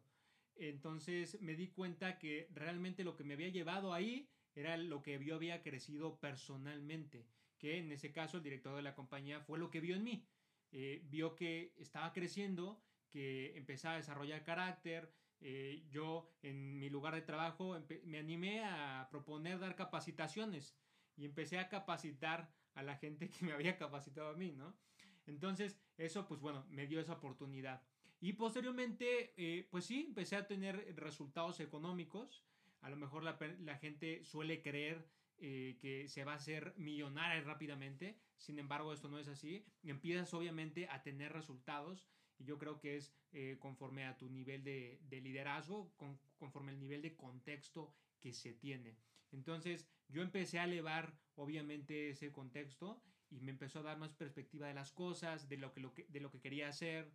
Entonces 0.55 1.41
me 1.41 1.55
di 1.55 1.67
cuenta 1.67 2.17
que 2.17 2.49
realmente 2.53 3.03
lo 3.03 3.15
que 3.15 3.23
me 3.23 3.33
había 3.33 3.49
llevado 3.49 3.93
ahí 3.93 4.29
era 4.55 4.77
lo 4.77 5.01
que 5.01 5.23
yo 5.23 5.35
había 5.35 5.61
crecido 5.61 6.19
personalmente 6.19 7.27
que 7.59 7.77
en 7.77 7.91
ese 7.91 8.11
caso 8.11 8.37
el 8.37 8.43
director 8.43 8.75
de 8.75 8.81
la 8.81 8.95
compañía 8.95 9.41
fue 9.41 9.59
lo 9.59 9.69
que 9.69 9.81
vio 9.81 9.95
en 9.95 10.03
mí. 10.03 10.25
Eh, 10.71 11.01
vio 11.09 11.35
que 11.35 11.73
estaba 11.77 12.13
creciendo, 12.13 12.81
que 13.09 13.57
empezaba 13.57 13.95
a 13.95 13.97
desarrollar 13.97 14.43
carácter. 14.43 15.13
eh, 15.41 15.85
yo 15.89 16.35
en 16.41 16.79
mi 16.79 16.89
lugar 16.89 17.15
de 17.15 17.21
trabajo 17.21 17.77
me 18.03 18.19
animé 18.19 18.63
a 18.63 19.07
proponer 19.09 19.57
dar 19.59 19.75
capacitaciones 19.75 20.75
y 21.15 21.25
empecé 21.25 21.59
a 21.59 21.69
capacitar 21.69 22.53
a 22.75 22.83
la 22.83 22.97
gente 22.97 23.29
que 23.29 23.45
me 23.45 23.53
había 23.53 23.77
capacitado 23.77 24.29
a 24.29 24.35
mí, 24.35 24.51
¿no? 24.51 24.75
Entonces 25.27 25.77
eso 25.97 26.27
pues 26.27 26.39
bueno, 26.41 26.65
me 26.69 26.87
dio 26.87 26.99
esa 26.99 27.13
oportunidad. 27.13 27.81
Y 28.21 28.33
posteriormente 28.33 29.33
eh, 29.37 29.67
pues 29.71 29.85
sí, 29.85 30.05
empecé 30.07 30.35
a 30.35 30.47
tener 30.47 30.95
resultados 30.97 31.59
económicos. 31.59 32.43
A 32.81 32.89
lo 32.89 32.95
mejor 32.95 33.23
la, 33.23 33.37
la 33.59 33.77
gente 33.77 34.23
suele 34.23 34.61
creer 34.61 35.05
eh, 35.41 35.77
que 35.79 36.07
se 36.07 36.23
va 36.23 36.33
a 36.33 36.35
hacer 36.35 36.73
millonaria 36.77 37.41
rápidamente. 37.41 38.19
Sin 38.37 38.59
embargo, 38.59 38.93
esto 38.93 39.09
no 39.09 39.19
es 39.19 39.27
así. 39.27 39.65
Empiezas 39.83 40.33
obviamente 40.33 40.87
a 40.89 41.01
tener 41.01 41.33
resultados 41.33 42.07
y 42.37 42.45
yo 42.45 42.57
creo 42.57 42.79
que 42.79 42.97
es 42.97 43.13
eh, 43.31 43.57
conforme 43.59 44.05
a 44.05 44.17
tu 44.17 44.29
nivel 44.29 44.63
de, 44.63 44.99
de 45.03 45.21
liderazgo, 45.21 45.93
con, 45.97 46.19
conforme 46.37 46.71
al 46.71 46.79
nivel 46.79 47.01
de 47.01 47.15
contexto 47.15 47.93
que 48.19 48.33
se 48.33 48.53
tiene. 48.53 48.97
Entonces, 49.31 49.87
yo 50.07 50.21
empecé 50.21 50.59
a 50.59 50.63
elevar 50.63 51.17
obviamente 51.35 52.09
ese 52.09 52.31
contexto 52.31 53.03
y 53.29 53.41
me 53.41 53.51
empezó 53.51 53.79
a 53.79 53.83
dar 53.83 53.97
más 53.97 54.13
perspectiva 54.13 54.67
de 54.67 54.73
las 54.73 54.91
cosas, 54.91 55.47
de 55.47 55.57
lo 55.57 55.71
que, 55.71 55.79
lo 55.79 55.93
que, 55.93 56.05
de 56.09 56.19
lo 56.19 56.31
que 56.31 56.41
quería 56.41 56.67
hacer, 56.69 57.11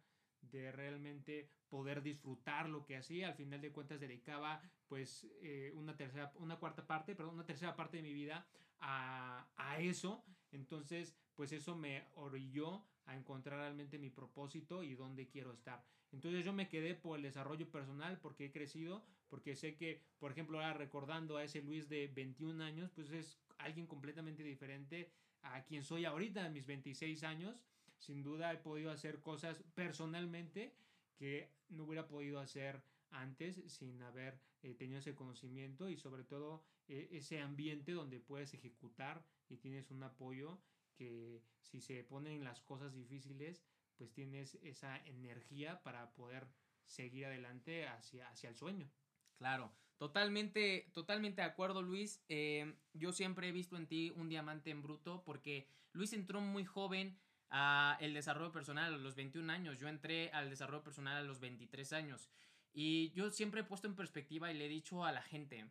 de 0.50 0.72
realmente 0.72 1.48
poder 1.68 2.02
disfrutar 2.02 2.68
lo 2.68 2.84
que 2.84 2.96
hacía. 2.96 3.28
Al 3.28 3.34
final 3.34 3.60
de 3.60 3.72
cuentas 3.72 4.00
dedicaba 4.00 4.62
pues 4.88 5.26
eh, 5.42 5.72
una 5.74 5.96
tercera, 5.96 6.32
una 6.36 6.56
cuarta 6.56 6.86
parte, 6.86 7.14
perdón, 7.14 7.34
una 7.34 7.46
tercera 7.46 7.74
parte 7.74 7.96
de 7.96 8.02
mi 8.02 8.12
vida 8.12 8.46
a, 8.80 9.48
a, 9.56 9.80
eso. 9.80 10.24
Entonces, 10.52 11.16
pues 11.34 11.52
eso 11.52 11.74
me 11.76 12.08
orilló 12.14 12.84
a 13.06 13.16
encontrar 13.16 13.58
realmente 13.58 13.98
mi 13.98 14.10
propósito 14.10 14.82
y 14.82 14.94
dónde 14.94 15.28
quiero 15.28 15.52
estar. 15.52 15.84
Entonces 16.12 16.44
yo 16.44 16.52
me 16.52 16.68
quedé 16.68 16.94
por 16.94 17.16
el 17.16 17.24
desarrollo 17.24 17.68
personal 17.70 18.20
porque 18.20 18.46
he 18.46 18.52
crecido, 18.52 19.04
porque 19.28 19.56
sé 19.56 19.74
que, 19.74 20.00
por 20.20 20.30
ejemplo, 20.30 20.58
ahora 20.58 20.74
recordando 20.74 21.36
a 21.36 21.44
ese 21.44 21.60
Luis 21.60 21.88
de 21.88 22.06
21 22.06 22.62
años, 22.62 22.92
pues 22.94 23.10
es 23.10 23.40
alguien 23.58 23.86
completamente 23.86 24.44
diferente 24.44 25.10
a 25.42 25.64
quien 25.64 25.82
soy 25.82 26.04
ahorita, 26.04 26.44
a 26.44 26.50
mis 26.50 26.66
26 26.66 27.24
años. 27.24 27.64
Sin 27.98 28.22
duda 28.22 28.52
he 28.52 28.58
podido 28.58 28.90
hacer 28.90 29.20
cosas 29.20 29.62
personalmente 29.74 30.74
que 31.16 31.52
no 31.68 31.84
hubiera 31.84 32.06
podido 32.06 32.40
hacer 32.40 32.82
antes 33.10 33.62
sin 33.72 34.02
haber 34.02 34.40
eh, 34.62 34.74
tenido 34.74 34.98
ese 34.98 35.14
conocimiento 35.14 35.88
y 35.88 35.96
sobre 35.96 36.24
todo 36.24 36.64
eh, 36.88 37.08
ese 37.12 37.40
ambiente 37.40 37.92
donde 37.92 38.20
puedes 38.20 38.52
ejecutar 38.54 39.24
y 39.48 39.56
tienes 39.58 39.90
un 39.90 40.02
apoyo 40.02 40.60
que 40.96 41.42
si 41.62 41.80
se 41.80 42.02
ponen 42.04 42.44
las 42.44 42.60
cosas 42.60 42.94
difíciles 42.94 43.64
pues 43.96 44.12
tienes 44.12 44.56
esa 44.62 44.96
energía 45.06 45.82
para 45.82 46.12
poder 46.14 46.48
seguir 46.84 47.26
adelante 47.26 47.86
hacia, 47.86 48.28
hacia 48.28 48.48
el 48.48 48.56
sueño. 48.56 48.90
Claro, 49.36 49.72
totalmente, 49.98 50.90
totalmente 50.92 51.42
de 51.42 51.46
acuerdo 51.46 51.82
Luis. 51.82 52.22
Eh, 52.28 52.74
yo 52.92 53.12
siempre 53.12 53.48
he 53.48 53.52
visto 53.52 53.76
en 53.76 53.86
ti 53.86 54.12
un 54.16 54.28
diamante 54.28 54.70
en 54.70 54.82
bruto 54.82 55.22
porque 55.24 55.68
Luis 55.92 56.12
entró 56.12 56.40
muy 56.40 56.64
joven 56.64 57.18
a 57.56 57.96
el 58.00 58.12
desarrollo 58.14 58.50
personal 58.50 58.92
a 58.92 58.98
los 58.98 59.14
21 59.14 59.50
años. 59.52 59.78
Yo 59.78 59.86
entré 59.86 60.28
al 60.32 60.50
desarrollo 60.50 60.82
personal 60.82 61.16
a 61.16 61.22
los 61.22 61.38
23 61.38 61.92
años. 61.92 62.28
Y 62.72 63.12
yo 63.12 63.30
siempre 63.30 63.60
he 63.60 63.64
puesto 63.64 63.86
en 63.86 63.94
perspectiva 63.94 64.50
y 64.50 64.58
le 64.58 64.66
he 64.66 64.68
dicho 64.68 65.04
a 65.04 65.12
la 65.12 65.22
gente, 65.22 65.64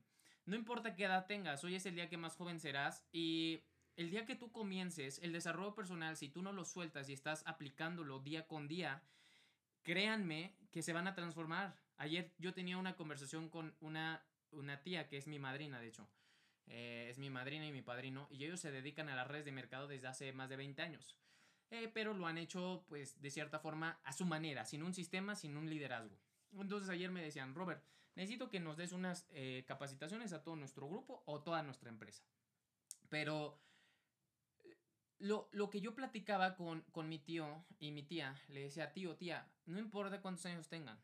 no 0.45 0.55
importa 0.55 0.95
qué 0.95 1.03
edad 1.03 1.25
tengas, 1.25 1.61
hoy 1.65 1.75
es 1.75 1.85
el 1.85 1.95
día 1.95 2.07
que 2.07 2.15
más 2.15 2.37
joven 2.37 2.61
serás 2.61 3.05
y 3.11 3.65
el 3.97 4.09
día 4.09 4.25
que 4.25 4.35
tú 4.35 4.53
comiences 4.53 5.19
el 5.21 5.33
desarrollo 5.33 5.75
personal, 5.75 6.15
si 6.15 6.29
tú 6.29 6.41
no 6.41 6.53
lo 6.53 6.63
sueltas 6.63 7.09
y 7.09 7.13
estás 7.13 7.43
aplicándolo 7.45 8.19
día 8.19 8.47
con 8.47 8.69
día, 8.69 9.03
créanme 9.81 10.55
que 10.71 10.81
se 10.81 10.93
van 10.93 11.09
a 11.09 11.15
transformar. 11.15 11.75
Ayer 11.97 12.33
yo 12.37 12.53
tenía 12.53 12.77
una 12.77 12.95
conversación 12.95 13.49
con 13.49 13.75
una, 13.81 14.25
una 14.51 14.81
tía 14.81 15.09
que 15.09 15.17
es 15.17 15.27
mi 15.27 15.37
madrina, 15.37 15.81
de 15.81 15.87
hecho. 15.87 16.07
Eh, 16.67 17.07
es 17.09 17.17
mi 17.17 17.29
madrina 17.29 17.67
y 17.67 17.73
mi 17.73 17.81
padrino 17.81 18.29
y 18.31 18.45
ellos 18.45 18.61
se 18.61 18.71
dedican 18.71 19.09
a 19.09 19.15
las 19.17 19.27
redes 19.27 19.43
de 19.43 19.51
mercado 19.51 19.89
desde 19.89 20.07
hace 20.07 20.31
más 20.31 20.47
de 20.47 20.55
20 20.55 20.81
años. 20.81 21.17
Eh, 21.73 21.89
pero 21.91 22.13
lo 22.13 22.27
han 22.27 22.37
hecho 22.37 22.85
pues 22.87 23.19
de 23.19 23.31
cierta 23.31 23.57
forma 23.57 23.99
a 24.03 24.13
su 24.13 24.25
manera, 24.25 24.63
sin 24.63 24.83
un 24.83 24.93
sistema, 24.93 25.35
sin 25.35 25.57
un 25.57 25.67
liderazgo. 25.67 26.15
Entonces 26.51 26.87
ayer 26.87 27.09
me 27.09 27.23
decían, 27.23 27.55
Robert, 27.55 27.83
necesito 28.13 28.47
que 28.47 28.59
nos 28.59 28.77
des 28.77 28.91
unas 28.91 29.25
eh, 29.31 29.65
capacitaciones 29.67 30.33
a 30.33 30.43
todo 30.43 30.55
nuestro 30.55 30.87
grupo 30.87 31.23
o 31.25 31.41
toda 31.41 31.63
nuestra 31.63 31.89
empresa. 31.89 32.23
Pero 33.09 33.59
lo, 35.17 35.49
lo, 35.51 35.71
que 35.71 35.81
yo 35.81 35.95
platicaba 35.95 36.55
con, 36.55 36.81
con 36.91 37.09
mi 37.09 37.17
tío 37.17 37.65
y 37.79 37.91
mi 37.91 38.03
tía, 38.03 38.39
le 38.49 38.61
decía, 38.61 38.93
tío, 38.93 39.15
tía, 39.15 39.51
no 39.65 39.79
importa 39.79 40.21
cuántos 40.21 40.45
años 40.45 40.69
tengan. 40.69 41.01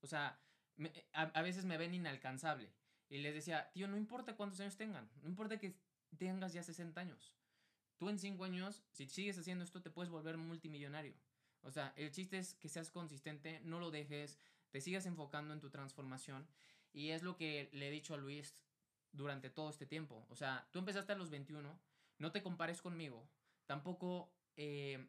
O 0.00 0.06
sea, 0.06 0.40
me, 0.76 0.92
a, 1.12 1.22
a, 1.22 1.42
veces 1.42 1.64
me 1.64 1.76
ven 1.76 1.92
inalcanzable. 1.92 2.72
Y 3.08 3.18
les 3.18 3.34
decía, 3.34 3.72
tío, 3.72 3.88
no 3.88 3.96
importa 3.96 4.36
cuántos 4.36 4.60
años 4.60 4.76
tengan, 4.76 5.10
no 5.22 5.28
importa 5.28 5.58
que 5.58 5.76
tengas 6.16 6.52
ya 6.52 6.62
60 6.62 7.00
años. 7.00 7.34
Tú 7.96 8.08
en 8.08 8.18
5 8.18 8.44
años, 8.44 8.82
si 8.92 9.08
sigues 9.08 9.38
haciendo 9.38 9.64
esto, 9.64 9.82
te 9.82 9.90
puedes 9.90 10.10
volver 10.10 10.36
multimillonario. 10.36 11.14
O 11.62 11.70
sea, 11.70 11.92
el 11.96 12.10
chiste 12.10 12.38
es 12.38 12.54
que 12.54 12.68
seas 12.68 12.90
consistente, 12.90 13.60
no 13.60 13.80
lo 13.80 13.90
dejes, 13.90 14.38
te 14.70 14.80
sigas 14.80 15.06
enfocando 15.06 15.54
en 15.54 15.60
tu 15.60 15.70
transformación. 15.70 16.46
Y 16.92 17.10
es 17.10 17.22
lo 17.22 17.36
que 17.36 17.70
le 17.72 17.88
he 17.88 17.90
dicho 17.90 18.14
a 18.14 18.18
Luis 18.18 18.64
durante 19.12 19.50
todo 19.50 19.70
este 19.70 19.86
tiempo. 19.86 20.26
O 20.28 20.36
sea, 20.36 20.68
tú 20.70 20.78
empezaste 20.78 21.12
a 21.12 21.16
los 21.16 21.30
21, 21.30 21.80
no 22.18 22.32
te 22.32 22.42
compares 22.42 22.82
conmigo, 22.82 23.28
tampoco 23.66 24.32
eh, 24.56 25.08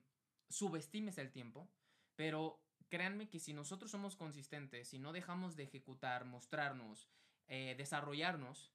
subestimes 0.50 1.18
el 1.18 1.32
tiempo, 1.32 1.70
pero 2.15 2.62
créanme 2.89 3.30
que 3.30 3.39
si 3.39 3.54
nosotros 3.54 3.92
somos 3.92 4.15
consistentes, 4.15 4.89
si 4.89 5.00
no 5.00 5.12
dejamos 5.12 5.56
de 5.56 5.63
ejecutar, 5.63 6.25
mostrarnos, 6.25 7.08
eh, 7.48 7.75
desarrollarnos, 7.77 8.72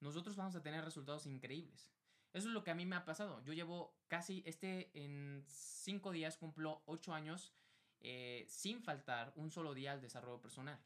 nosotros 0.00 0.36
vamos 0.36 0.54
a 0.56 0.62
tener 0.62 0.84
resultados 0.84 1.26
increíbles. 1.26 1.90
Eso 2.32 2.48
es 2.48 2.54
lo 2.54 2.64
que 2.64 2.70
a 2.70 2.74
mí 2.74 2.86
me 2.86 2.96
ha 2.96 3.04
pasado. 3.04 3.42
Yo 3.44 3.52
llevo 3.52 3.94
casi, 4.08 4.42
este, 4.46 4.90
en 4.94 5.44
cinco 5.46 6.12
días 6.12 6.36
cumplo 6.36 6.82
ocho 6.86 7.12
años 7.12 7.52
eh, 8.00 8.44
sin 8.48 8.82
faltar 8.82 9.32
un 9.36 9.50
solo 9.50 9.74
día 9.74 9.92
al 9.92 10.00
desarrollo 10.00 10.40
personal. 10.40 10.78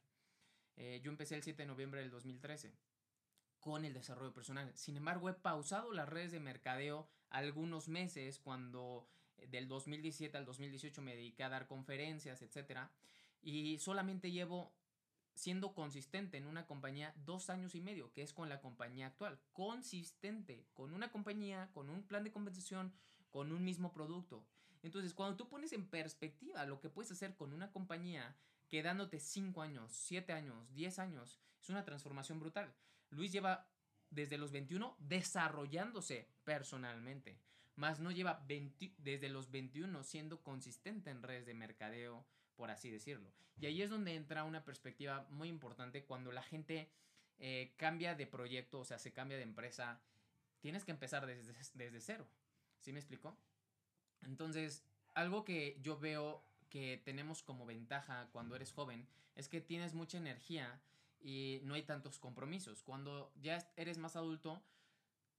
Eh, 0.75 1.01
yo 1.03 1.09
empecé 1.09 1.35
el 1.35 1.43
7 1.43 1.63
de 1.63 1.67
noviembre 1.67 2.01
del 2.01 2.11
2013 2.11 2.71
con 3.59 3.85
el 3.85 3.93
desarrollo 3.93 4.33
personal. 4.33 4.71
Sin 4.75 4.97
embargo, 4.97 5.29
he 5.29 5.33
pausado 5.33 5.91
las 5.91 6.07
redes 6.07 6.31
de 6.31 6.39
mercadeo 6.39 7.09
algunos 7.29 7.87
meses 7.87 8.39
cuando 8.39 9.07
eh, 9.37 9.47
del 9.47 9.67
2017 9.67 10.37
al 10.37 10.45
2018 10.45 11.01
me 11.01 11.15
dediqué 11.15 11.43
a 11.43 11.49
dar 11.49 11.65
conferencias, 11.65 12.41
etc. 12.43 12.81
Y 13.41 13.79
solamente 13.79 14.31
llevo 14.31 14.73
siendo 15.37 15.73
consistente 15.73 16.37
en 16.37 16.47
una 16.47 16.65
compañía 16.65 17.13
dos 17.25 17.49
años 17.49 17.75
y 17.75 17.81
medio, 17.81 18.11
que 18.11 18.23
es 18.23 18.33
con 18.33 18.49
la 18.49 18.59
compañía 18.59 19.07
actual. 19.07 19.39
Consistente, 19.53 20.65
con 20.73 20.93
una 20.93 21.11
compañía, 21.11 21.69
con 21.73 21.89
un 21.89 22.03
plan 22.03 22.23
de 22.23 22.31
compensación, 22.31 22.93
con 23.29 23.51
un 23.51 23.63
mismo 23.63 23.93
producto. 23.93 24.43
Entonces, 24.83 25.13
cuando 25.13 25.37
tú 25.37 25.47
pones 25.47 25.73
en 25.73 25.87
perspectiva 25.87 26.65
lo 26.65 26.79
que 26.79 26.89
puedes 26.89 27.11
hacer 27.11 27.35
con 27.35 27.53
una 27.53 27.71
compañía, 27.71 28.35
quedándote 28.69 29.19
5 29.19 29.61
años, 29.61 29.91
7 29.93 30.33
años, 30.33 30.73
10 30.73 30.99
años, 30.99 31.39
es 31.61 31.69
una 31.69 31.85
transformación 31.85 32.39
brutal. 32.39 32.73
Luis 33.09 33.31
lleva 33.31 33.69
desde 34.09 34.37
los 34.37 34.51
21 34.51 34.95
desarrollándose 34.99 36.29
personalmente, 36.43 37.39
más 37.75 37.99
no 37.99 38.11
lleva 38.11 38.43
20, 38.47 38.95
desde 38.97 39.29
los 39.29 39.51
21 39.51 40.03
siendo 40.03 40.41
consistente 40.41 41.11
en 41.11 41.21
redes 41.21 41.45
de 41.45 41.53
mercadeo, 41.53 42.25
por 42.57 42.71
así 42.71 42.89
decirlo. 42.89 43.31
Y 43.59 43.67
ahí 43.67 43.81
es 43.81 43.89
donde 43.89 44.15
entra 44.15 44.43
una 44.43 44.65
perspectiva 44.65 45.25
muy 45.29 45.47
importante 45.47 46.03
cuando 46.03 46.31
la 46.31 46.43
gente 46.43 46.89
eh, 47.39 47.73
cambia 47.77 48.15
de 48.15 48.27
proyecto, 48.27 48.79
o 48.79 48.85
sea, 48.85 48.99
se 48.99 49.13
cambia 49.13 49.37
de 49.37 49.43
empresa, 49.43 50.01
tienes 50.59 50.83
que 50.83 50.91
empezar 50.91 51.25
desde, 51.25 51.53
desde 51.75 52.01
cero. 52.01 52.27
¿Sí 52.81 52.91
me 52.91 52.99
explico? 52.99 53.37
Entonces, 54.23 54.83
algo 55.13 55.45
que 55.45 55.79
yo 55.81 55.97
veo 55.97 56.43
que 56.69 57.01
tenemos 57.03 57.43
como 57.43 57.65
ventaja 57.65 58.27
cuando 58.31 58.55
eres 58.55 58.71
joven 58.71 59.07
es 59.35 59.47
que 59.47 59.61
tienes 59.61 59.93
mucha 59.93 60.17
energía 60.17 60.81
y 61.21 61.61
no 61.63 61.75
hay 61.75 61.83
tantos 61.83 62.19
compromisos. 62.19 62.83
Cuando 62.83 63.31
ya 63.41 63.71
eres 63.75 63.97
más 63.97 64.15
adulto, 64.15 64.61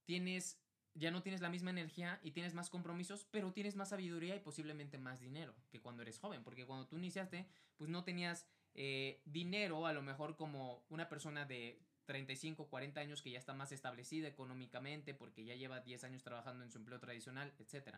tienes 0.04 0.58
ya 0.98 1.10
no 1.10 1.22
tienes 1.22 1.40
la 1.40 1.48
misma 1.48 1.70
energía 1.70 2.20
y 2.22 2.32
tienes 2.32 2.54
más 2.54 2.70
compromisos, 2.70 3.26
pero 3.30 3.52
tienes 3.52 3.76
más 3.76 3.90
sabiduría 3.90 4.34
y 4.36 4.40
posiblemente 4.40 4.98
más 4.98 5.20
dinero 5.20 5.54
que 5.70 5.80
cuando 5.80 6.02
eres 6.02 6.18
joven, 6.18 6.42
porque 6.42 6.66
cuando 6.66 6.86
tú 6.86 6.98
iniciaste, 6.98 7.46
pues 7.76 7.88
no 7.88 8.04
tenías 8.04 8.46
eh, 8.74 9.20
dinero, 9.24 9.86
a 9.86 9.92
lo 9.92 10.02
mejor 10.02 10.36
como 10.36 10.84
una 10.88 11.08
persona 11.08 11.44
de 11.44 11.80
35, 12.06 12.68
40 12.68 13.00
años 13.00 13.22
que 13.22 13.30
ya 13.30 13.38
está 13.38 13.52
más 13.54 13.70
establecida 13.72 14.28
económicamente, 14.28 15.14
porque 15.14 15.44
ya 15.44 15.54
lleva 15.54 15.80
10 15.80 16.04
años 16.04 16.22
trabajando 16.22 16.64
en 16.64 16.70
su 16.70 16.78
empleo 16.78 16.98
tradicional, 16.98 17.52
etc. 17.58 17.96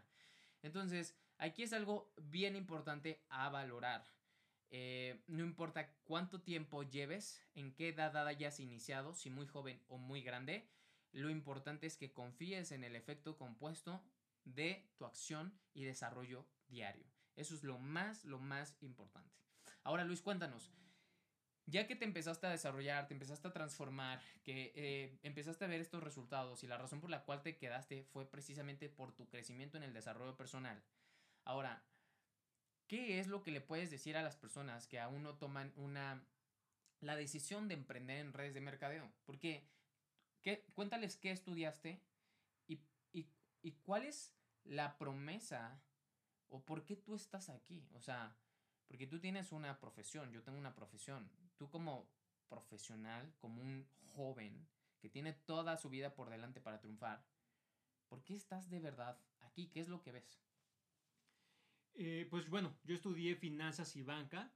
Entonces, 0.63 1.17
aquí 1.39 1.63
es 1.63 1.73
algo 1.73 2.13
bien 2.17 2.57
importante 2.57 3.23
a 3.29 3.49
valorar. 3.51 4.05
Eh, 4.73 5.21
no 5.27 5.45
importa 5.45 5.93
cuánto 6.05 6.41
tiempo 6.41 6.83
lleves, 6.83 7.43
en 7.55 7.73
qué 7.73 7.89
edad 7.89 8.17
hayas 8.27 8.61
iniciado, 8.61 9.15
si 9.15 9.31
muy 9.31 9.47
joven 9.47 9.81
o 9.89 9.99
muy 9.99 10.23
grande, 10.23 10.69
lo 11.13 11.31
importante 11.31 11.87
es 11.87 11.97
que 11.97 12.13
confíes 12.13 12.73
en 12.73 12.85
el 12.85 12.97
efecto 12.97 13.37
compuesto 13.37 14.03
de 14.45 14.89
tu 14.97 15.05
acción 15.05 15.59
y 15.75 15.85
desarrollo 15.85 16.47
diario. 16.69 17.07
Eso 17.37 17.55
es 17.55 17.63
lo 17.63 17.79
más, 17.79 18.25
lo 18.25 18.39
más 18.39 18.77
importante. 18.81 19.35
Ahora, 19.83 20.05
Luis, 20.05 20.23
cuéntanos. 20.23 20.71
Ya 21.67 21.87
que 21.87 21.95
te 21.95 22.05
empezaste 22.05 22.47
a 22.47 22.51
desarrollar, 22.51 23.07
te 23.07 23.15
empezaste 23.15 23.47
a 23.47 23.53
transformar, 23.53 24.21
que 24.43 24.73
eh, 24.75 25.19
empezaste 25.23 25.65
a 25.65 25.69
ver 25.69 25.81
estos 25.81 26.03
resultados 26.03 26.65
y 26.65 26.67
la 26.67 26.79
razón 26.79 27.01
por 27.01 27.11
la 27.11 27.23
cual 27.23 27.43
te 27.43 27.57
quedaste 27.57 28.03
fue 28.13 28.29
precisamente 28.29 28.89
por 28.89 29.13
tu 29.13 29.29
crecimiento 29.29 29.77
en 29.77 29.85
el 29.85 29.93
desarrollo 29.93 30.37
personal. 30.37 30.83
Ahora, 31.45 31.85
¿qué 32.89 33.21
es 33.21 33.29
lo 33.29 33.43
que 33.43 33.53
le 33.53 33.61
puedes 33.61 33.91
decir 33.91 34.17
a 34.17 34.23
las 34.23 34.37
personas 34.37 34.89
que 34.89 34.99
aún 34.99 35.23
no 35.23 35.37
toman 35.37 35.73
una 35.77 36.25
la 37.01 37.17
decisión 37.17 37.69
de 37.69 37.75
emprender 37.75 38.19
en 38.19 38.33
redes 38.33 38.53
de 38.53 38.61
mercadeo? 38.61 39.13
Porque 39.25 39.65
¿Qué, 40.43 40.65
cuéntales 40.75 41.17
qué 41.17 41.31
estudiaste 41.31 42.03
y, 42.67 42.81
y 43.63 43.73
cuál 43.83 44.05
es 44.05 44.35
la 44.65 44.97
promesa 44.99 45.83
o 46.49 46.65
por 46.65 46.85
qué 46.85 46.97
tú 46.97 47.15
estás 47.15 47.49
aquí. 47.49 47.89
O 47.95 48.01
sea, 48.01 48.37
porque 48.87 49.07
tú 49.07 49.21
tienes 49.21 49.53
una 49.53 49.79
profesión, 49.81 50.33
yo 50.33 50.43
tengo 50.43 50.59
una 50.59 50.75
profesión. 50.75 51.31
Tú 51.57 51.71
como 51.71 52.09
profesional, 52.49 53.33
como 53.39 53.63
un 53.63 53.89
joven 54.15 54.69
que 55.01 55.09
tiene 55.09 55.33
toda 55.33 55.77
su 55.77 55.89
vida 55.89 56.15
por 56.15 56.29
delante 56.29 56.61
para 56.61 56.81
triunfar, 56.81 57.25
¿por 58.09 58.23
qué 58.25 58.35
estás 58.35 58.69
de 58.69 58.81
verdad 58.81 59.19
aquí? 59.41 59.69
¿Qué 59.69 59.81
es 59.81 59.89
lo 59.89 60.03
que 60.03 60.13
ves? 60.13 60.43
Eh, 61.95 62.27
pues 62.29 62.49
bueno, 62.49 62.77
yo 62.85 62.95
estudié 62.95 63.37
finanzas 63.37 63.95
y 63.97 64.03
banca 64.03 64.53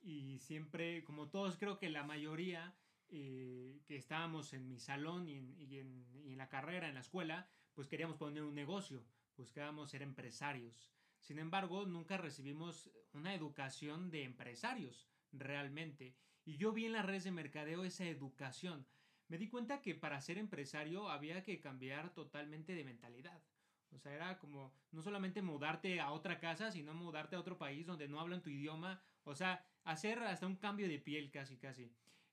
y 0.00 0.38
siempre, 0.40 1.04
como 1.04 1.28
todos, 1.28 1.56
creo 1.56 1.78
que 1.78 1.90
la 1.90 2.04
mayoría 2.04 2.74
eh, 3.10 3.80
que 3.86 3.96
estábamos 3.96 4.52
en 4.52 4.68
mi 4.68 4.78
salón 4.78 5.28
y 5.28 5.78
en, 5.78 6.36
la 6.36 6.48
carrera, 6.48 6.88
en 6.88 6.94
la 6.94 7.00
escuela, 7.00 7.48
pues 7.74 7.88
queríamos 7.88 8.16
poner 8.16 8.42
un 8.42 8.54
negocio, 8.54 9.04
buscábamos 9.36 9.90
ser 9.90 10.02
empresarios. 10.02 10.92
Sin 11.20 11.38
embargo, 11.38 11.86
nunca 11.86 12.16
recibimos 12.16 12.90
una 13.12 13.34
educación 13.34 14.10
de 14.10 14.24
empresarios, 14.24 15.08
realmente. 15.32 16.14
Y 16.44 16.56
yo 16.56 16.72
vi 16.72 16.86
en 16.86 16.92
las 16.92 17.04
redes 17.04 17.24
de 17.24 17.32
mercadeo 17.32 17.84
esa 17.84 18.04
educación. 18.04 18.86
Me 19.28 19.36
di 19.38 19.48
cuenta 19.48 19.82
que 19.82 19.94
para 19.94 20.20
ser 20.20 20.38
empresario 20.38 21.10
había 21.10 21.42
que 21.42 21.60
cambiar 21.60 22.14
totalmente 22.14 22.74
de 22.74 22.84
mentalidad. 22.84 23.42
O 23.90 23.98
sea, 23.98 24.14
era 24.14 24.38
como 24.38 24.72
no 24.92 25.02
solamente 25.02 25.42
mudarte 25.42 26.00
a 26.00 26.12
otra 26.12 26.38
casa, 26.38 26.70
sino 26.70 26.94
mudarte 26.94 27.36
a 27.36 27.40
otro 27.40 27.58
país 27.58 27.86
donde 27.86 28.08
no 28.08 28.20
hablan 28.20 28.42
tu 28.42 28.50
idioma. 28.50 29.02
O 29.24 29.34
sea, 29.34 29.64
hacer 29.84 30.18
hasta 30.20 30.46
un 30.46 30.56
cambio 30.56 30.88
de 30.88 30.98
piel 30.98 31.30
casi, 31.30 31.56
casi. 31.56 31.90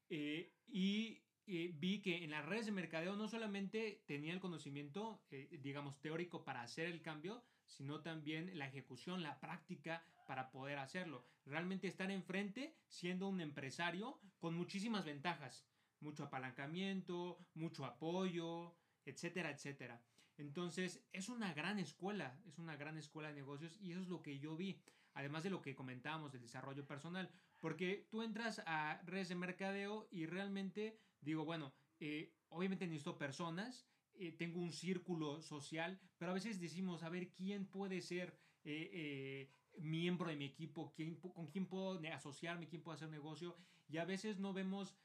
Eh, 0.10 0.54
y 0.68 1.22
vi 1.46 2.02
que 2.02 2.24
en 2.24 2.32
las 2.32 2.46
redes 2.46 2.66
de 2.66 2.72
mercadeo 2.72 3.16
no 3.16 3.28
solamente 3.28 4.04
tenía 4.08 4.34
el 4.34 4.40
conocimiento, 4.40 5.24
eh, 5.30 5.60
digamos, 5.62 6.00
teórico 6.02 6.44
para 6.44 6.62
hacer 6.62 6.88
el 6.88 7.02
cambio, 7.02 7.44
sino 7.66 8.02
también 8.02 8.58
la 8.58 8.68
ejecución, 8.68 9.22
la 9.22 9.40
práctica 9.40 10.06
para 10.28 10.52
poder 10.52 10.80
hacerlo. 10.80 11.26
Realmente 11.46 11.88
estar 11.88 12.10
enfrente 12.10 12.76
siendo 12.88 13.28
un 13.28 13.42
empresario 13.42 14.20
con 14.40 14.56
muchísimas 14.56 15.06
ventajas, 15.06 15.68
mucho 16.00 16.24
apalancamiento, 16.24 17.38
mucho 17.54 17.86
apoyo, 17.86 18.76
etcétera, 19.06 19.52
etcétera. 19.52 20.02
Entonces, 20.38 21.06
es 21.14 21.30
una 21.30 21.54
gran 21.54 21.80
escuela, 21.80 22.40
es 22.46 22.58
una 22.58 22.76
gran 22.76 22.98
escuela 22.98 23.30
de 23.30 23.36
negocios 23.36 23.78
y 23.80 23.92
eso 23.92 24.02
es 24.02 24.08
lo 24.08 24.22
que 24.22 24.40
yo 24.40 24.56
vi, 24.56 24.82
además 25.14 25.44
de 25.44 25.50
lo 25.50 25.62
que 25.62 25.76
comentábamos 25.76 26.32
del 26.32 26.42
desarrollo 26.42 26.86
personal. 26.86 27.32
Porque 27.60 28.08
tú 28.12 28.22
entras 28.22 28.62
a 28.66 29.02
redes 29.06 29.30
de 29.30 29.36
mercadeo 29.36 30.08
y 30.12 30.26
realmente 30.26 31.00
digo, 31.22 31.44
bueno, 31.44 31.74
eh, 32.00 32.34
obviamente 32.50 32.86
necesito 32.86 33.18
personas, 33.18 33.88
eh, 34.14 34.32
tengo 34.32 34.60
un 34.60 34.72
círculo 34.72 35.42
social, 35.42 36.00
pero 36.18 36.32
a 36.32 36.36
veces 36.36 36.60
decimos, 36.60 37.04
a 37.04 37.10
ver, 37.10 37.32
¿quién 37.34 37.66
puede 37.66 38.02
ser 38.02 38.38
eh, 38.64 39.52
miembro 39.78 40.30
de 40.30 40.36
mi 40.36 40.46
equipo? 40.46 40.94
¿Quién, 40.96 41.16
¿Con 41.16 41.48
quién 41.48 41.66
puedo 41.66 42.00
asociarme? 42.14 42.68
¿Quién 42.68 42.82
puedo 42.82 42.96
hacer 42.96 43.10
negocio? 43.10 43.58
Y 43.88 43.98
a 43.98 44.06
veces 44.06 44.40
no 44.40 44.54
vemos 44.54 44.96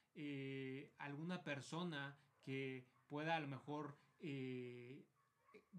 alguna 0.99 1.43
persona 1.43 2.19
que 2.43 2.87
pueda 3.09 3.37
a 3.37 3.41
lo 3.41 3.49
mejor 3.49 3.99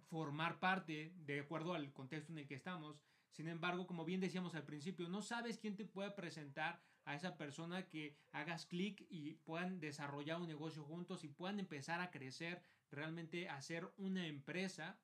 formar 0.07 0.60
parte 0.60 1.13
de 1.15 1.41
acuerdo 1.41 1.73
al 1.73 1.91
contexto 1.93 2.31
en 2.31 2.39
el 2.39 2.47
que 2.47 2.55
estamos. 2.55 3.01
Sin 3.32 3.48
embargo, 3.48 3.88
como 3.88 4.04
bien 4.04 4.20
decíamos 4.20 4.56
al 4.56 4.65
principio, 4.65 5.08
no 5.08 5.22
sabes 5.22 5.58
quién 5.58 5.76
te 5.76 5.86
puede 5.86 6.12
presentar 6.12 6.82
a 7.06 7.15
esa 7.15 7.38
persona 7.38 7.88
que 7.88 8.17
hagas 8.32 8.65
clic 8.65 9.06
y 9.10 9.34
puedan 9.36 9.80
desarrollar 9.80 10.39
un 10.39 10.48
negocio 10.48 10.84
juntos 10.84 11.24
y 11.24 11.30
puedan 11.30 11.60
empezar 11.60 12.02
a 12.02 12.12
crecer, 12.12 12.62
realmente 12.91 13.50
hacer 13.50 13.91
una 13.98 14.28
empresa. 14.28 15.00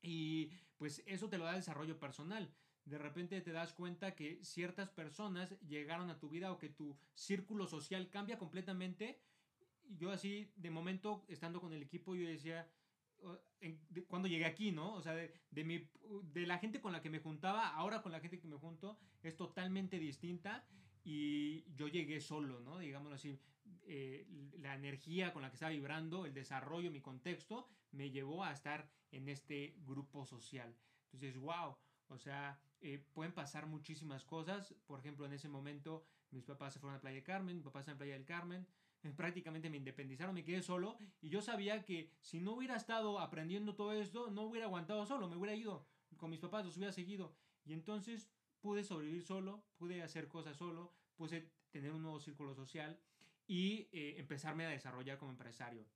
Y 0.00 0.52
pues 0.76 1.02
eso 1.06 1.28
te 1.28 1.38
lo 1.38 1.44
da 1.44 1.54
desarrollo 1.54 1.98
personal. 1.98 2.54
De 2.84 2.98
repente 2.98 3.40
te 3.40 3.52
das 3.52 3.72
cuenta 3.72 4.14
que 4.14 4.42
ciertas 4.44 4.88
personas 4.88 5.58
llegaron 5.60 6.08
a 6.08 6.18
tu 6.18 6.30
vida 6.30 6.52
o 6.52 6.58
que 6.58 6.70
tu 6.70 6.96
círculo 7.14 7.66
social 7.66 8.08
cambia 8.10 8.38
completamente. 8.38 9.20
Yo 9.84 10.10
así, 10.10 10.52
de 10.56 10.70
momento, 10.70 11.24
estando 11.28 11.60
con 11.60 11.72
el 11.72 11.82
equipo, 11.82 12.14
yo 12.14 12.26
decía, 12.26 12.70
cuando 14.08 14.28
llegué 14.28 14.46
aquí, 14.46 14.72
¿no? 14.72 14.94
O 14.94 15.02
sea, 15.02 15.14
de, 15.14 15.64
mi, 15.64 15.88
de 16.32 16.46
la 16.46 16.58
gente 16.58 16.80
con 16.80 16.92
la 16.92 17.02
que 17.02 17.10
me 17.10 17.18
juntaba, 17.18 17.68
ahora 17.68 18.02
con 18.02 18.12
la 18.12 18.20
gente 18.20 18.38
que 18.38 18.48
me 18.48 18.56
junto, 18.56 18.98
es 19.22 19.36
totalmente 19.36 19.98
distinta 19.98 20.66
y 21.04 21.64
yo 21.74 21.88
llegué 21.88 22.20
solo, 22.20 22.60
¿no? 22.60 22.78
Digámoslo 22.78 23.14
así, 23.14 23.38
eh, 23.82 24.26
la 24.58 24.74
energía 24.74 25.32
con 25.32 25.42
la 25.42 25.50
que 25.50 25.54
estaba 25.54 25.72
vibrando, 25.72 26.26
el 26.26 26.34
desarrollo, 26.34 26.90
mi 26.90 27.00
contexto, 27.00 27.68
me 27.92 28.10
llevó 28.10 28.44
a 28.44 28.52
estar 28.52 28.90
en 29.10 29.28
este 29.28 29.74
grupo 29.86 30.26
social. 30.26 30.74
Entonces, 31.12 31.38
wow, 31.38 31.76
o 32.08 32.18
sea, 32.18 32.60
eh, 32.82 33.04
pueden 33.12 33.32
pasar 33.32 33.66
muchísimas 33.66 34.24
cosas. 34.24 34.74
Por 34.86 35.00
ejemplo, 35.00 35.26
en 35.26 35.32
ese 35.32 35.48
momento 35.48 36.04
mis 36.30 36.44
papás 36.44 36.74
se 36.74 36.80
fueron 36.80 36.96
a 36.96 37.00
Playa 37.00 37.16
del 37.16 37.24
Carmen, 37.24 37.56
mi 37.56 37.62
papá 37.62 37.80
está 37.80 37.92
en 37.92 37.98
Playa 37.98 38.14
del 38.14 38.24
Carmen, 38.24 38.66
prácticamente 39.16 39.70
me 39.70 39.76
independizaron, 39.76 40.34
me 40.34 40.44
quedé 40.44 40.62
solo 40.62 40.98
y 41.20 41.28
yo 41.28 41.42
sabía 41.42 41.84
que 41.84 42.12
si 42.20 42.40
no 42.40 42.52
hubiera 42.52 42.76
estado 42.76 43.18
aprendiendo 43.18 43.74
todo 43.74 43.92
esto, 43.92 44.30
no 44.30 44.42
hubiera 44.42 44.66
aguantado 44.66 45.06
solo, 45.06 45.28
me 45.28 45.36
hubiera 45.36 45.54
ido 45.54 45.86
con 46.16 46.30
mis 46.30 46.40
papás, 46.40 46.64
los 46.64 46.76
hubiera 46.76 46.92
seguido. 46.92 47.34
Y 47.64 47.72
entonces 47.72 48.30
pude 48.60 48.84
sobrevivir 48.84 49.22
solo, 49.22 49.64
pude 49.76 50.02
hacer 50.02 50.28
cosas 50.28 50.56
solo, 50.56 50.94
pude 51.16 51.50
tener 51.70 51.92
un 51.92 52.02
nuevo 52.02 52.20
círculo 52.20 52.54
social 52.54 53.00
y 53.46 53.88
eh, 53.92 54.16
empezarme 54.18 54.66
a 54.66 54.70
desarrollar 54.70 55.18
como 55.18 55.32
empresario. 55.32 55.86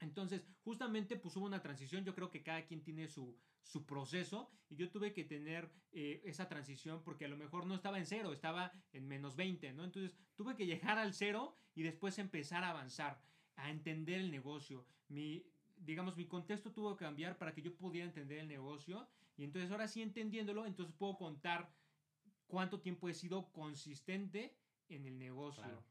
Entonces, 0.00 0.44
justamente 0.64 1.16
pues 1.16 1.36
hubo 1.36 1.46
una 1.46 1.62
transición, 1.62 2.04
yo 2.04 2.14
creo 2.14 2.30
que 2.30 2.42
cada 2.42 2.64
quien 2.64 2.82
tiene 2.82 3.08
su, 3.08 3.38
su 3.62 3.86
proceso 3.86 4.50
y 4.68 4.76
yo 4.76 4.90
tuve 4.90 5.12
que 5.12 5.24
tener 5.24 5.70
eh, 5.92 6.22
esa 6.24 6.48
transición 6.48 7.02
porque 7.04 7.26
a 7.26 7.28
lo 7.28 7.36
mejor 7.36 7.66
no 7.66 7.74
estaba 7.74 7.98
en 7.98 8.06
cero, 8.06 8.32
estaba 8.32 8.72
en 8.92 9.06
menos 9.06 9.36
20, 9.36 9.72
¿no? 9.72 9.84
Entonces 9.84 10.16
tuve 10.34 10.56
que 10.56 10.66
llegar 10.66 10.98
al 10.98 11.14
cero 11.14 11.56
y 11.74 11.82
después 11.82 12.18
empezar 12.18 12.64
a 12.64 12.70
avanzar, 12.70 13.22
a 13.56 13.70
entender 13.70 14.20
el 14.20 14.30
negocio. 14.30 14.86
Mi, 15.08 15.46
digamos, 15.76 16.16
mi 16.16 16.26
contexto 16.26 16.72
tuvo 16.72 16.96
que 16.96 17.04
cambiar 17.04 17.38
para 17.38 17.54
que 17.54 17.62
yo 17.62 17.74
pudiera 17.76 18.06
entender 18.06 18.38
el 18.38 18.48
negocio 18.48 19.08
y 19.36 19.44
entonces 19.44 19.70
ahora 19.70 19.88
sí 19.88 20.02
entendiéndolo, 20.02 20.66
entonces 20.66 20.94
puedo 20.96 21.16
contar 21.16 21.74
cuánto 22.46 22.80
tiempo 22.80 23.08
he 23.08 23.14
sido 23.14 23.50
consistente 23.52 24.56
en 24.88 25.06
el 25.06 25.18
negocio. 25.18 25.84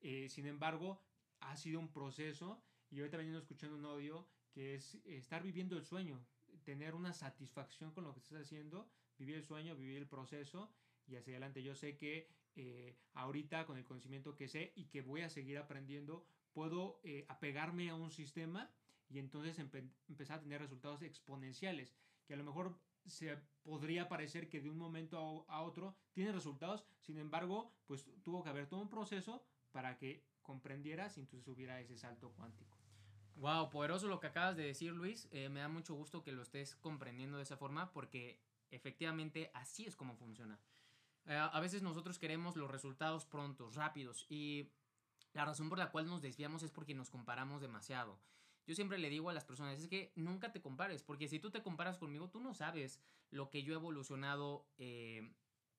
Eh, 0.00 0.28
sin 0.28 0.46
embargo, 0.46 1.02
ha 1.40 1.56
sido 1.56 1.80
un 1.80 1.92
proceso 1.92 2.62
y 2.90 2.98
ahorita 2.98 3.16
veniendo 3.16 3.40
escuchando 3.40 3.76
un 3.76 3.84
audio 3.84 4.28
que 4.52 4.74
es 4.74 4.94
estar 5.04 5.42
viviendo 5.42 5.76
el 5.76 5.84
sueño, 5.84 6.24
tener 6.68 6.94
una 6.94 7.14
satisfacción 7.14 7.92
con 7.92 8.04
lo 8.04 8.12
que 8.12 8.20
estás 8.20 8.42
haciendo, 8.42 8.90
vivir 9.18 9.36
el 9.36 9.42
sueño, 9.42 9.74
vivir 9.74 9.96
el 9.96 10.06
proceso 10.06 10.70
y 11.06 11.16
hacia 11.16 11.32
adelante. 11.32 11.62
Yo 11.62 11.74
sé 11.74 11.96
que 11.96 12.28
eh, 12.56 12.94
ahorita 13.14 13.64
con 13.64 13.78
el 13.78 13.86
conocimiento 13.86 14.36
que 14.36 14.48
sé 14.48 14.74
y 14.76 14.84
que 14.84 15.00
voy 15.00 15.22
a 15.22 15.30
seguir 15.30 15.56
aprendiendo, 15.56 16.26
puedo 16.52 17.00
eh, 17.04 17.24
apegarme 17.30 17.88
a 17.88 17.94
un 17.94 18.10
sistema 18.10 18.70
y 19.08 19.18
entonces 19.18 19.58
empezar 19.58 20.40
a 20.40 20.42
tener 20.42 20.60
resultados 20.60 21.00
exponenciales, 21.00 21.94
que 22.26 22.34
a 22.34 22.36
lo 22.36 22.44
mejor 22.44 22.78
se 23.06 23.38
podría 23.62 24.06
parecer 24.06 24.50
que 24.50 24.60
de 24.60 24.68
un 24.68 24.76
momento 24.76 25.46
a, 25.48 25.62
otro 25.62 25.96
tiene 26.12 26.32
resultados, 26.32 26.84
sin 27.00 27.16
embargo, 27.16 27.72
pues 27.86 28.04
tuvo 28.22 28.42
que 28.42 28.50
haber 28.50 28.66
todo 28.66 28.82
un 28.82 28.90
proceso 28.90 29.42
para 29.72 29.96
que 29.96 30.22
comprendieras 30.42 31.16
y 31.16 31.20
entonces 31.20 31.48
hubiera 31.48 31.80
ese 31.80 31.96
salto 31.96 32.30
cuántico. 32.32 32.77
Wow, 33.38 33.70
poderoso 33.70 34.08
lo 34.08 34.18
que 34.18 34.26
acabas 34.26 34.56
de 34.56 34.64
decir, 34.64 34.92
Luis. 34.92 35.28
Eh, 35.30 35.48
me 35.48 35.60
da 35.60 35.68
mucho 35.68 35.94
gusto 35.94 36.24
que 36.24 36.32
lo 36.32 36.42
estés 36.42 36.74
comprendiendo 36.74 37.36
de 37.36 37.44
esa 37.44 37.56
forma 37.56 37.92
porque 37.92 38.40
efectivamente 38.72 39.52
así 39.54 39.86
es 39.86 39.94
como 39.94 40.16
funciona. 40.16 40.58
Eh, 41.24 41.36
a 41.36 41.60
veces 41.60 41.82
nosotros 41.82 42.18
queremos 42.18 42.56
los 42.56 42.68
resultados 42.68 43.26
prontos, 43.26 43.76
rápidos 43.76 44.26
y 44.28 44.72
la 45.34 45.44
razón 45.44 45.68
por 45.68 45.78
la 45.78 45.92
cual 45.92 46.08
nos 46.08 46.20
desviamos 46.20 46.64
es 46.64 46.72
porque 46.72 46.94
nos 46.94 47.10
comparamos 47.10 47.60
demasiado. 47.60 48.18
Yo 48.66 48.74
siempre 48.74 48.98
le 48.98 49.08
digo 49.08 49.30
a 49.30 49.34
las 49.34 49.44
personas, 49.44 49.78
es 49.78 49.86
que 49.86 50.12
nunca 50.16 50.50
te 50.50 50.60
compares, 50.60 51.04
porque 51.04 51.28
si 51.28 51.38
tú 51.38 51.52
te 51.52 51.62
comparas 51.62 51.96
conmigo, 51.96 52.28
tú 52.28 52.40
no 52.40 52.54
sabes 52.54 53.00
lo 53.30 53.50
que 53.50 53.62
yo 53.62 53.72
he 53.72 53.76
evolucionado 53.76 54.66
eh, 54.78 55.32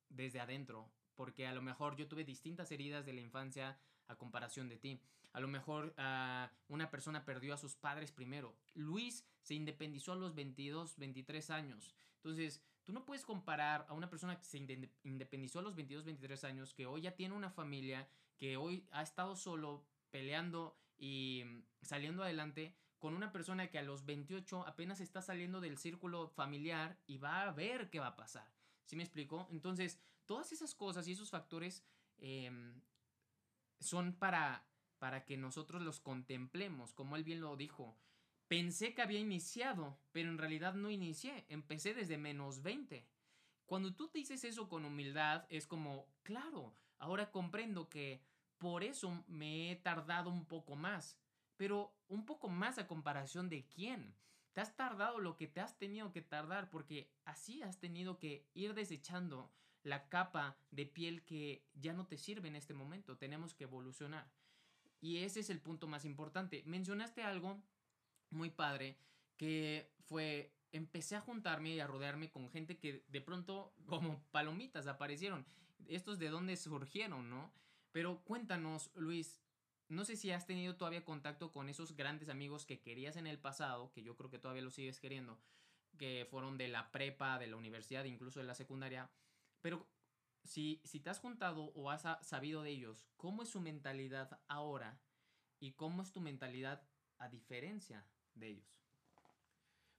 desde 0.08 0.40
adentro, 0.40 0.90
porque 1.16 1.46
a 1.46 1.54
lo 1.54 1.62
mejor 1.62 1.98
yo 1.98 2.08
tuve 2.08 2.24
distintas 2.24 2.72
heridas 2.72 3.06
de 3.06 3.12
la 3.14 3.20
infancia 3.20 3.78
a 4.10 4.18
comparación 4.18 4.68
de 4.68 4.78
ti. 4.78 5.00
A 5.32 5.40
lo 5.40 5.48
mejor 5.48 5.96
uh, 5.98 6.74
una 6.74 6.90
persona 6.90 7.24
perdió 7.24 7.54
a 7.54 7.58
sus 7.58 7.76
padres 7.76 8.12
primero. 8.12 8.56
Luis 8.74 9.24
se 9.42 9.54
independizó 9.54 10.12
a 10.12 10.16
los 10.16 10.36
22, 10.36 10.98
23 10.98 11.50
años. 11.52 11.96
Entonces, 12.16 12.62
tú 12.84 12.92
no 12.92 13.06
puedes 13.06 13.24
comparar 13.24 13.86
a 13.88 13.94
una 13.94 14.10
persona 14.10 14.38
que 14.38 14.46
se 14.46 14.58
independizó 15.04 15.60
a 15.60 15.62
los 15.62 15.76
22, 15.76 16.04
23 16.06 16.44
años, 16.44 16.74
que 16.74 16.86
hoy 16.86 17.02
ya 17.02 17.16
tiene 17.16 17.36
una 17.36 17.52
familia, 17.52 18.10
que 18.38 18.58
hoy 18.58 18.86
ha 18.92 19.04
estado 19.04 19.36
solo 19.36 19.86
peleando 20.12 20.78
y 20.98 21.44
mm, 21.46 21.64
saliendo 21.84 22.24
adelante, 22.24 22.76
con 22.98 23.14
una 23.14 23.32
persona 23.32 23.68
que 23.68 23.80
a 23.80 23.84
los 23.84 24.06
28 24.06 24.68
apenas 24.68 25.00
está 25.00 25.22
saliendo 25.22 25.62
del 25.62 25.78
círculo 25.78 26.28
familiar 26.28 26.98
y 27.08 27.18
va 27.18 27.44
a 27.44 27.52
ver 27.52 27.90
qué 27.90 28.00
va 28.00 28.08
a 28.08 28.16
pasar. 28.18 28.52
¿Sí 28.86 28.96
me 28.96 29.04
explico? 29.04 29.48
Entonces, 29.52 30.00
todas 30.26 30.52
esas 30.52 30.76
cosas 30.76 31.08
y 31.08 31.14
esos 31.14 31.30
factores 31.30 31.84
em, 32.18 32.82
son 33.80 34.14
para 34.14 34.70
para 35.00 35.24
que 35.24 35.38
nosotros 35.38 35.82
los 35.82 36.00
contemplemos, 36.00 36.94
como 36.94 37.16
él 37.16 37.24
bien 37.24 37.42
lo 37.42 37.56
dijo. 37.56 37.98
Pensé 38.48 38.94
que 38.94 39.02
había 39.02 39.20
iniciado, 39.20 39.98
pero 40.12 40.30
en 40.30 40.38
realidad 40.38 40.74
no 40.74 40.90
inicié, 40.90 41.46
empecé 41.48 41.94
desde 41.94 42.18
menos 42.18 42.62
20. 42.62 43.08
Cuando 43.66 43.96
tú 43.96 44.10
dices 44.14 44.44
eso 44.44 44.68
con 44.68 44.86
humildad, 44.86 45.46
es 45.50 45.68
como, 45.68 46.08
claro, 46.24 46.76
ahora 46.98 47.32
comprendo 47.32 47.90
que 47.90 48.22
por 48.58 48.84
eso 48.84 49.24
me 49.28 49.72
he 49.72 49.76
tardado 49.78 50.30
un 50.30 50.46
poco 50.46 50.76
más, 50.76 51.18
pero 51.56 51.94
un 52.08 52.26
poco 52.26 52.50
más 52.50 52.78
a 52.78 52.88
comparación 52.88 53.50
de 53.50 53.66
quién. 53.68 54.16
Te 54.54 54.62
has 54.62 54.76
tardado 54.76 55.20
lo 55.20 55.38
que 55.38 55.48
te 55.48 55.62
has 55.62 55.78
tenido 55.78 56.12
que 56.12 56.22
tardar 56.22 56.70
porque 56.70 57.10
así 57.24 57.62
has 57.62 57.80
tenido 57.80 58.18
que 58.18 58.50
ir 58.54 58.74
desechando 58.74 59.52
la 59.84 60.10
capa 60.10 60.58
de 60.72 60.86
piel 60.86 61.24
que 61.24 61.64
ya 61.74 61.94
no 61.94 62.06
te 62.06 62.18
sirve 62.18 62.48
en 62.48 62.56
este 62.56 62.74
momento. 62.74 63.18
Tenemos 63.18 63.54
que 63.54 63.64
evolucionar. 63.64 64.30
Y 65.02 65.20
ese 65.20 65.40
es 65.40 65.50
el 65.50 65.60
punto 65.60 65.88
más 65.88 66.06
importante. 66.06 66.64
Mencionaste 66.66 67.24
algo 67.24 67.62
muy 68.30 68.50
padre 68.50 68.98
que 69.38 69.90
fue, 70.02 70.54
empecé 70.72 71.16
a 71.16 71.22
juntarme 71.22 71.70
y 71.70 71.80
a 71.80 71.88
rodearme 71.88 72.30
con 72.30 72.50
gente 72.50 72.78
que 72.78 73.06
de 73.08 73.22
pronto 73.22 73.74
como 73.86 74.22
palomitas 74.32 74.88
aparecieron. 74.88 75.46
Estos 75.88 76.20
de 76.20 76.30
dónde 76.30 76.58
surgieron, 76.58 77.30
¿no? 77.30 77.52
Pero 77.92 78.22
cuéntanos, 78.24 78.92
Luis, 78.96 79.42
no 79.88 80.06
sé 80.06 80.16
si 80.16 80.32
has 80.32 80.46
tenido 80.46 80.76
todavía 80.76 81.04
contacto 81.04 81.52
con 81.52 81.68
esos 81.70 81.96
grandes 81.96 82.30
amigos 82.30 82.66
que 82.66 82.80
querías 82.80 83.16
en 83.16 83.26
el 83.26 83.40
pasado, 83.40 83.92
que 83.92 84.04
yo 84.04 84.16
creo 84.16 84.30
que 84.30 84.38
todavía 84.38 84.62
lo 84.62 84.70
sigues 84.70 85.00
queriendo, 85.00 85.40
que 85.98 86.28
fueron 86.30 86.58
de 86.58 86.68
la 86.68 86.92
prepa, 86.92 87.40
de 87.40 87.48
la 87.48 87.56
universidad, 87.56 88.04
incluso 88.06 88.40
de 88.40 88.46
la 88.46 88.54
secundaria. 88.54 89.10
Pero 89.62 89.88
si, 90.44 90.82
si 90.84 91.00
te 91.00 91.10
has 91.10 91.20
juntado 91.20 91.72
o 91.76 91.90
has 91.90 92.06
sabido 92.26 92.64
de 92.64 92.72
ellos, 92.72 93.08
¿cómo 93.18 93.44
es 93.44 93.50
su 93.50 93.60
mentalidad 93.60 94.42
ahora 94.48 95.02
y 95.60 95.74
cómo 95.74 96.02
es 96.02 96.12
tu 96.12 96.22
mentalidad 96.22 96.88
a 97.18 97.30
diferencia 97.30 98.08
de 98.34 98.48
ellos? 98.50 98.80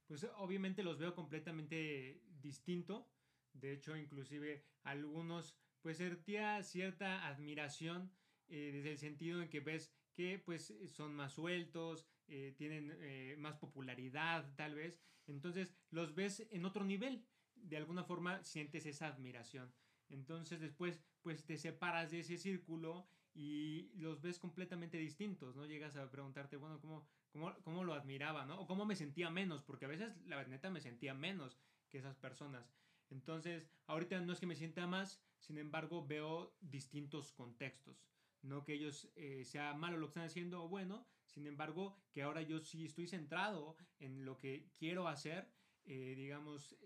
Pues 0.07 0.27
obviamente 0.39 0.83
los 0.83 0.99
veo 0.99 1.15
completamente 1.15 2.21
distinto. 2.41 3.09
De 3.53 3.73
hecho, 3.73 3.97
inclusive 3.97 4.65
algunos, 4.83 5.57
pues 5.83 5.99
sentía 5.99 6.63
cierta 6.63 7.27
admiración 7.29 8.13
eh, 8.49 8.73
desde 8.73 8.91
el 8.91 8.99
sentido 8.99 9.41
en 9.41 9.49
que 9.49 9.61
ves 9.61 9.95
que 10.15 10.39
pues 10.45 10.75
son 10.87 11.15
más 11.15 11.35
sueltos, 11.35 12.09
eh, 12.27 12.55
tienen 12.57 12.97
eh, 13.01 13.37
más 13.39 13.57
popularidad 13.57 14.53
tal 14.57 14.75
vez. 14.75 15.01
Entonces 15.27 15.77
los 15.91 16.15
ves 16.15 16.47
en 16.51 16.65
otro 16.65 16.85
nivel. 16.85 17.25
De 17.63 17.77
alguna 17.77 18.05
forma 18.05 18.43
sientes 18.43 18.87
esa 18.87 19.07
admiración. 19.07 19.73
Entonces 20.09 20.61
después 20.61 21.01
pues 21.23 21.45
te 21.45 21.59
separas 21.59 22.11
de 22.11 22.21
ese 22.21 22.39
círculo 22.39 23.09
y 23.35 23.91
los 23.95 24.21
ves 24.21 24.39
completamente 24.39 24.99
distintos, 24.99 25.55
¿no? 25.55 25.67
Llegas 25.67 25.97
a 25.97 26.11
preguntarte, 26.11 26.57
bueno, 26.57 26.81
¿cómo, 26.81 27.07
cómo, 27.31 27.55
cómo 27.63 27.85
lo 27.85 27.95
admiraba, 27.95 28.45
¿no? 28.45 28.61
O 28.61 28.67
cómo 28.67 28.85
me 28.85 28.97
sentía 28.97 29.31
menos, 29.31 29.63
porque 29.63 29.85
a 29.85 29.89
veces 29.89 30.17
la 30.27 30.43
neta 30.45 30.71
me 30.71 30.81
sentía 30.81 31.15
menos 31.15 31.59
que 31.89 31.99
esas 31.99 32.17
personas. 32.17 32.73
Entonces, 33.11 33.69
ahorita 33.87 34.21
no 34.21 34.33
es 34.33 34.41
que 34.41 34.47
me 34.47 34.57
sienta 34.57 34.87
más, 34.87 35.23
sin 35.39 35.59
embargo, 35.59 36.07
veo 36.07 36.57
distintos 36.61 37.33
contextos. 37.33 38.05
No 38.43 38.65
que 38.65 38.75
ellos 38.75 39.11
eh, 39.17 39.45
sea 39.45 39.75
malo 39.75 39.99
lo 39.99 40.07
que 40.07 40.11
están 40.11 40.25
haciendo 40.25 40.65
o 40.65 40.69
bueno, 40.69 41.07
sin 41.27 41.47
embargo, 41.47 41.97
que 42.13 42.23
ahora 42.23 42.43
yo 42.43 42.61
sí 42.61 42.85
estoy 42.85 43.07
centrado 43.07 43.77
en 43.99 44.25
lo 44.25 44.39
que 44.39 44.71
quiero 44.77 45.07
hacer, 45.09 45.53
eh, 45.85 46.15
digamos, 46.17 46.77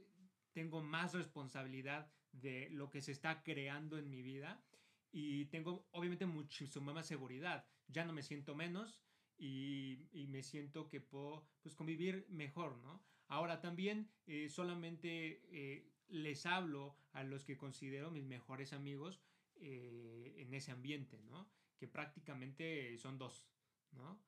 tengo 0.54 0.82
más 0.82 1.12
responsabilidad 1.12 2.10
de 2.32 2.68
lo 2.70 2.90
que 2.90 3.02
se 3.02 3.12
está 3.12 3.42
creando 3.42 3.98
en 3.98 4.08
mi 4.08 4.22
vida 4.22 4.64
y 5.12 5.44
tengo 5.46 5.86
obviamente 5.90 6.26
muchísima 6.26 6.92
más 6.92 7.06
seguridad. 7.06 7.66
Ya 7.88 8.04
no 8.04 8.12
me 8.12 8.22
siento 8.22 8.54
menos 8.54 9.02
y, 9.36 10.08
y 10.12 10.26
me 10.28 10.42
siento 10.42 10.88
que 10.88 11.00
puedo 11.00 11.46
pues, 11.60 11.74
convivir 11.74 12.26
mejor, 12.30 12.78
¿no? 12.78 13.04
Ahora 13.28 13.60
también 13.60 14.10
eh, 14.26 14.48
solamente 14.48 15.42
eh, 15.50 15.92
les 16.08 16.46
hablo 16.46 16.96
a 17.12 17.24
los 17.24 17.44
que 17.44 17.56
considero 17.56 18.10
mis 18.10 18.24
mejores 18.24 18.72
amigos 18.72 19.20
eh, 19.56 20.34
en 20.38 20.54
ese 20.54 20.72
ambiente, 20.72 21.22
¿no? 21.22 21.50
Que 21.78 21.88
prácticamente 21.88 22.96
son 22.98 23.18
dos, 23.18 23.48
¿no? 23.92 24.22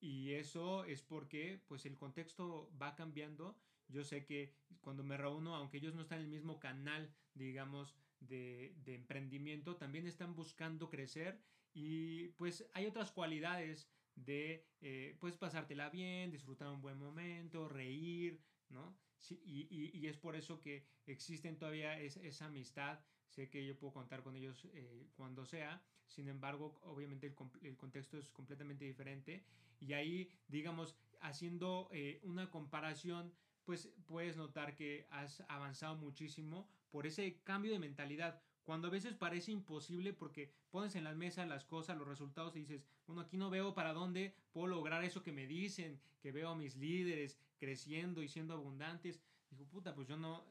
y 0.00 0.32
eso 0.32 0.84
es 0.84 1.02
porque 1.02 1.62
pues 1.68 1.84
el 1.84 1.98
contexto 1.98 2.72
va 2.80 2.94
cambiando 2.94 3.60
yo 3.92 4.04
sé 4.04 4.24
que 4.24 4.54
cuando 4.80 5.04
me 5.04 5.16
reúno, 5.16 5.54
aunque 5.54 5.78
ellos 5.78 5.94
no 5.94 6.02
están 6.02 6.18
en 6.18 6.24
el 6.24 6.30
mismo 6.30 6.58
canal, 6.58 7.14
digamos, 7.34 7.96
de, 8.20 8.74
emprendimiento, 8.86 9.76
también 9.76 10.06
están 10.06 10.34
buscando 10.34 10.88
crecer 10.88 11.40
y 11.74 12.28
pues 12.30 12.68
hay 12.74 12.86
otras 12.86 13.12
cualidades 13.12 13.88
de 14.14 14.66
eh, 14.80 15.16
pues 15.20 15.36
pasártela 15.36 15.90
bien, 15.90 16.30
disfrutar 16.30 16.68
un 16.68 16.82
buen 16.82 16.98
momento, 16.98 17.68
reír, 17.68 18.40
¿no? 18.68 18.96
y, 19.44 20.06
es 20.06 20.16
por 20.16 20.34
eso 20.36 20.60
que 20.60 20.84
existen 21.06 21.56
todavía 21.56 21.98
esa 22.00 22.46
amistad. 22.46 23.00
Sé 23.28 23.48
que 23.48 23.64
yo 23.64 23.78
puedo 23.78 23.94
contar 23.94 24.22
con 24.22 24.36
ellos 24.36 24.68
eh, 24.74 25.08
cuando 25.14 25.46
sea. 25.46 25.82
Sin 26.06 26.28
embargo, 26.28 26.78
obviamente 26.82 27.26
el, 27.26 27.34
el, 27.62 27.76
contexto 27.76 28.18
es 28.18 28.30
completamente 28.30 28.84
diferente. 28.84 29.46
Y 29.80 29.94
ahí, 29.94 30.30
digamos, 30.48 30.98
haciendo 31.20 31.88
eh, 31.92 32.20
una 32.24 32.50
comparación 32.50 33.32
pues 33.64 33.88
puedes 34.06 34.36
notar 34.36 34.74
que 34.74 35.06
has 35.10 35.42
avanzado 35.48 35.96
muchísimo 35.96 36.68
por 36.90 37.06
ese 37.06 37.40
cambio 37.42 37.72
de 37.72 37.78
mentalidad. 37.78 38.40
Cuando 38.64 38.88
a 38.88 38.90
veces 38.90 39.14
parece 39.14 39.50
imposible 39.50 40.12
porque 40.12 40.52
pones 40.70 40.94
en 40.94 41.04
la 41.04 41.14
mesa 41.14 41.44
las 41.46 41.64
cosas, 41.64 41.98
los 41.98 42.06
resultados 42.06 42.54
y 42.56 42.60
dices, 42.60 42.84
bueno, 43.06 43.22
aquí 43.22 43.36
no 43.36 43.50
veo 43.50 43.74
para 43.74 43.92
dónde 43.92 44.34
puedo 44.52 44.68
lograr 44.68 45.02
eso 45.04 45.22
que 45.22 45.32
me 45.32 45.46
dicen, 45.46 46.00
que 46.20 46.32
veo 46.32 46.50
a 46.50 46.56
mis 46.56 46.76
líderes 46.76 47.38
creciendo 47.58 48.22
y 48.22 48.28
siendo 48.28 48.54
abundantes. 48.54 49.20
Digo, 49.50 49.64
puta, 49.66 49.94
pues 49.94 50.06
yo 50.06 50.16
no, 50.16 50.44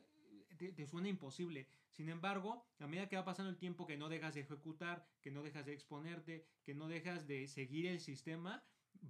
te, 0.58 0.74
te, 0.74 0.86
suena 0.86 1.08
imposible. 1.08 1.68
Sin 1.90 2.10
embargo, 2.10 2.66
a 2.80 2.88
medida 2.88 3.08
que 3.08 3.16
va 3.16 3.26
pasando 3.26 3.50
el 3.50 3.58
tiempo 3.58 3.88
que 3.88 3.98
no 3.98 4.10
dejas 4.10 4.34
de 4.34 4.42
ejecutar, 4.42 5.08
que 5.22 5.32
no 5.32 5.42
dejas 5.42 5.66
de 5.66 5.74
exponerte, 5.74 6.46
que 6.64 6.74
no 6.74 6.88
dejas 6.88 7.28
de 7.28 7.48
seguir 7.48 7.88
el 7.88 8.00
sistema, 8.00 8.64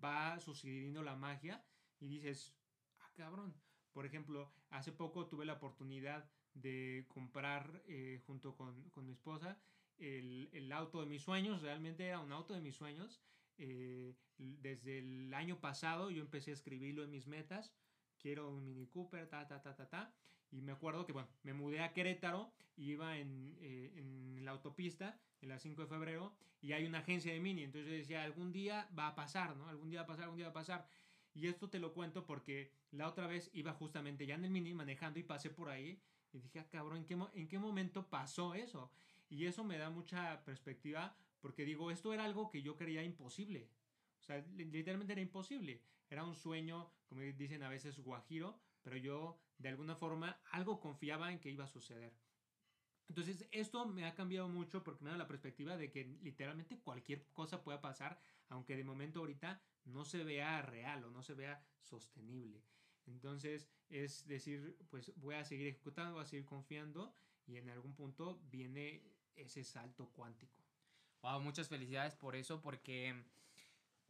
va 0.03 0.39
sucediendo 0.39 1.01
la 1.01 1.15
magia 1.15 1.63
y 1.99 2.07
dices, 2.07 2.53
ah, 2.99 3.11
cabrón, 3.15 3.53
por 3.93 4.05
ejemplo, 4.05 4.51
hace 4.69 4.91
poco 4.91 5.27
tuve 5.27 5.45
la 5.45 5.53
oportunidad 5.53 6.29
de 6.53 7.05
comprar 7.07 7.81
eh, 7.87 8.21
junto 8.25 8.55
con, 8.55 8.89
con, 8.89 9.05
mi 9.05 9.13
esposa 9.13 9.57
el, 9.97 10.49
el, 10.53 10.71
auto 10.71 10.99
de 10.99 11.05
mis 11.05 11.21
sueños, 11.21 11.61
realmente 11.61 12.05
era 12.05 12.19
un 12.19 12.31
auto 12.31 12.53
de 12.53 12.61
mis 12.61 12.75
sueños. 12.75 13.21
Eh, 13.57 14.15
desde 14.37 14.99
el 14.99 15.33
año 15.33 15.59
pasado 15.59 16.09
yo 16.09 16.21
empecé 16.21 16.51
a 16.51 16.55
escribirlo 16.55 17.03
en 17.03 17.11
mis 17.11 17.27
metas, 17.27 17.71
quiero 18.17 18.49
un 18.49 18.65
Mini 18.65 18.87
Cooper, 18.87 19.27
ta, 19.27 19.47
ta, 19.47 19.61
ta, 19.61 19.75
ta, 19.75 19.87
ta. 19.87 20.13
Y 20.51 20.61
me 20.61 20.73
acuerdo 20.73 21.05
que, 21.05 21.13
bueno, 21.13 21.29
me 21.43 21.53
mudé 21.53 21.81
a 21.81 21.93
Querétaro, 21.93 22.51
iba 22.75 23.17
en, 23.17 23.55
eh, 23.59 23.93
en 23.95 24.43
la 24.43 24.51
autopista, 24.51 25.17
en 25.41 25.49
la 25.49 25.59
5 25.59 25.83
de 25.83 25.87
febrero, 25.87 26.33
y 26.61 26.73
hay 26.73 26.85
una 26.85 26.99
agencia 26.99 27.31
de 27.31 27.39
Mini. 27.39 27.63
Entonces 27.63 27.89
yo 27.89 27.95
decía, 27.95 28.23
algún 28.23 28.51
día 28.51 28.89
va 28.97 29.07
a 29.07 29.15
pasar, 29.15 29.55
¿no? 29.55 29.67
Algún 29.69 29.89
día 29.89 30.01
va 30.01 30.05
a 30.05 30.07
pasar, 30.07 30.23
algún 30.25 30.37
día 30.37 30.47
va 30.47 30.51
a 30.51 30.53
pasar. 30.53 30.87
Y 31.33 31.47
esto 31.47 31.69
te 31.69 31.79
lo 31.79 31.93
cuento 31.93 32.25
porque 32.25 32.71
la 32.91 33.07
otra 33.07 33.27
vez 33.27 33.49
iba 33.53 33.73
justamente 33.73 34.25
ya 34.25 34.35
en 34.35 34.45
el 34.45 34.51
Mini 34.51 34.73
manejando 34.73 35.19
y 35.19 35.23
pasé 35.23 35.49
por 35.49 35.69
ahí 35.69 36.01
y 36.33 36.39
dije, 36.39 36.59
ah, 36.59 36.67
cabrón, 36.69 36.99
¿en 36.99 37.05
qué, 37.05 37.17
¿en 37.33 37.47
qué 37.47 37.59
momento 37.59 38.07
pasó 38.09 38.53
eso? 38.53 38.91
Y 39.29 39.45
eso 39.45 39.63
me 39.63 39.77
da 39.77 39.89
mucha 39.89 40.43
perspectiva 40.43 41.15
porque 41.39 41.65
digo, 41.65 41.89
esto 41.89 42.13
era 42.13 42.25
algo 42.25 42.49
que 42.49 42.61
yo 42.61 42.75
creía 42.75 43.03
imposible. 43.03 43.69
O 44.19 44.23
sea, 44.23 44.45
literalmente 44.55 45.13
era 45.13 45.21
imposible. 45.21 45.81
Era 46.09 46.23
un 46.23 46.35
sueño, 46.35 46.91
como 47.07 47.21
dicen 47.21 47.63
a 47.63 47.69
veces, 47.69 47.99
guajiro, 47.99 48.59
pero 48.81 48.97
yo 48.97 49.39
de 49.57 49.69
alguna 49.69 49.95
forma 49.95 50.39
algo 50.51 50.79
confiaba 50.79 51.31
en 51.31 51.39
que 51.39 51.49
iba 51.49 51.63
a 51.63 51.69
suceder. 51.69 52.13
Entonces, 53.07 53.47
esto 53.51 53.85
me 53.85 54.05
ha 54.05 54.13
cambiado 54.15 54.47
mucho 54.47 54.83
porque 54.83 55.03
me 55.03 55.09
da 55.09 55.17
la 55.17 55.27
perspectiva 55.27 55.75
de 55.75 55.91
que 55.91 56.05
literalmente 56.21 56.79
cualquier 56.79 57.25
cosa 57.33 57.63
pueda 57.63 57.81
pasar, 57.81 58.19
aunque 58.51 58.75
de 58.75 58.83
momento 58.83 59.19
ahorita 59.19 59.61
no 59.85 60.05
se 60.05 60.23
vea 60.23 60.61
real 60.61 61.03
o 61.05 61.09
no 61.09 61.23
se 61.23 61.33
vea 61.33 61.65
sostenible. 61.79 62.63
Entonces, 63.07 63.67
es 63.89 64.27
decir, 64.27 64.77
pues 64.89 65.11
voy 65.15 65.35
a 65.35 65.43
seguir 65.43 65.67
ejecutando, 65.67 66.13
voy 66.13 66.23
a 66.23 66.27
seguir 66.27 66.45
confiando 66.45 67.13
y 67.47 67.57
en 67.57 67.69
algún 67.69 67.95
punto 67.95 68.39
viene 68.51 69.01
ese 69.35 69.63
salto 69.63 70.09
cuántico. 70.09 70.61
Wow, 71.21 71.41
muchas 71.41 71.69
felicidades 71.69 72.15
por 72.15 72.35
eso, 72.35 72.61
porque 72.61 73.23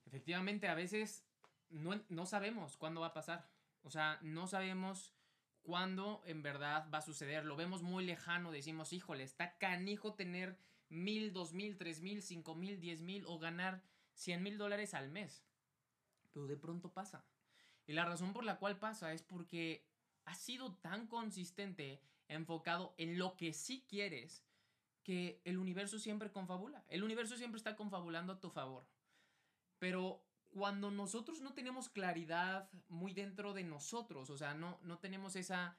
efectivamente 0.05 0.67
a 0.67 0.75
veces 0.75 1.23
no, 1.69 2.01
no 2.09 2.25
sabemos 2.25 2.77
cuándo 2.77 3.01
va 3.01 3.07
a 3.07 3.13
pasar. 3.13 3.47
O 3.83 3.91
sea, 3.91 4.19
no 4.21 4.47
sabemos 4.47 5.13
cuándo 5.61 6.23
en 6.25 6.41
verdad 6.41 6.89
va 6.91 6.97
a 6.97 7.03
suceder. 7.03 7.45
Lo 7.45 7.55
vemos 7.55 7.83
muy 7.83 8.05
lejano, 8.05 8.51
decimos, 8.51 8.91
híjole, 8.91 9.23
está 9.23 9.57
canijo 9.57 10.15
tener 10.15 10.57
mil, 10.89 11.31
dos 11.31 11.53
mil, 11.53 11.77
tres 11.77 12.01
mil, 12.01 12.21
cinco 12.21 12.55
mil, 12.55 12.79
diez 12.79 13.01
mil 13.01 13.23
o 13.27 13.39
ganar 13.39 13.83
cien 14.13 14.43
mil 14.43 14.57
dólares 14.57 14.93
al 14.93 15.09
mes. 15.09 15.43
Pero 16.31 16.47
de 16.47 16.57
pronto 16.57 16.93
pasa. 16.93 17.25
Y 17.85 17.93
la 17.93 18.05
razón 18.05 18.33
por 18.33 18.43
la 18.43 18.57
cual 18.57 18.79
pasa 18.79 19.13
es 19.13 19.23
porque 19.23 19.85
has 20.25 20.39
sido 20.39 20.75
tan 20.75 21.07
consistente, 21.07 22.01
enfocado 22.27 22.93
en 22.97 23.17
lo 23.17 23.35
que 23.35 23.53
sí 23.53 23.85
quieres, 23.89 24.45
que 25.03 25.41
el 25.45 25.57
universo 25.57 25.99
siempre 25.99 26.31
confabula. 26.31 26.85
El 26.87 27.03
universo 27.03 27.35
siempre 27.35 27.57
está 27.57 27.75
confabulando 27.75 28.33
a 28.33 28.39
tu 28.39 28.49
favor. 28.49 28.87
Pero 29.79 30.23
cuando 30.51 30.91
nosotros 30.91 31.41
no 31.41 31.53
tenemos 31.53 31.89
claridad 31.89 32.69
muy 32.87 33.13
dentro 33.13 33.53
de 33.53 33.63
nosotros, 33.63 34.29
o 34.29 34.37
sea, 34.37 34.53
no, 34.53 34.79
no 34.83 34.99
tenemos 34.99 35.35
esa 35.35 35.77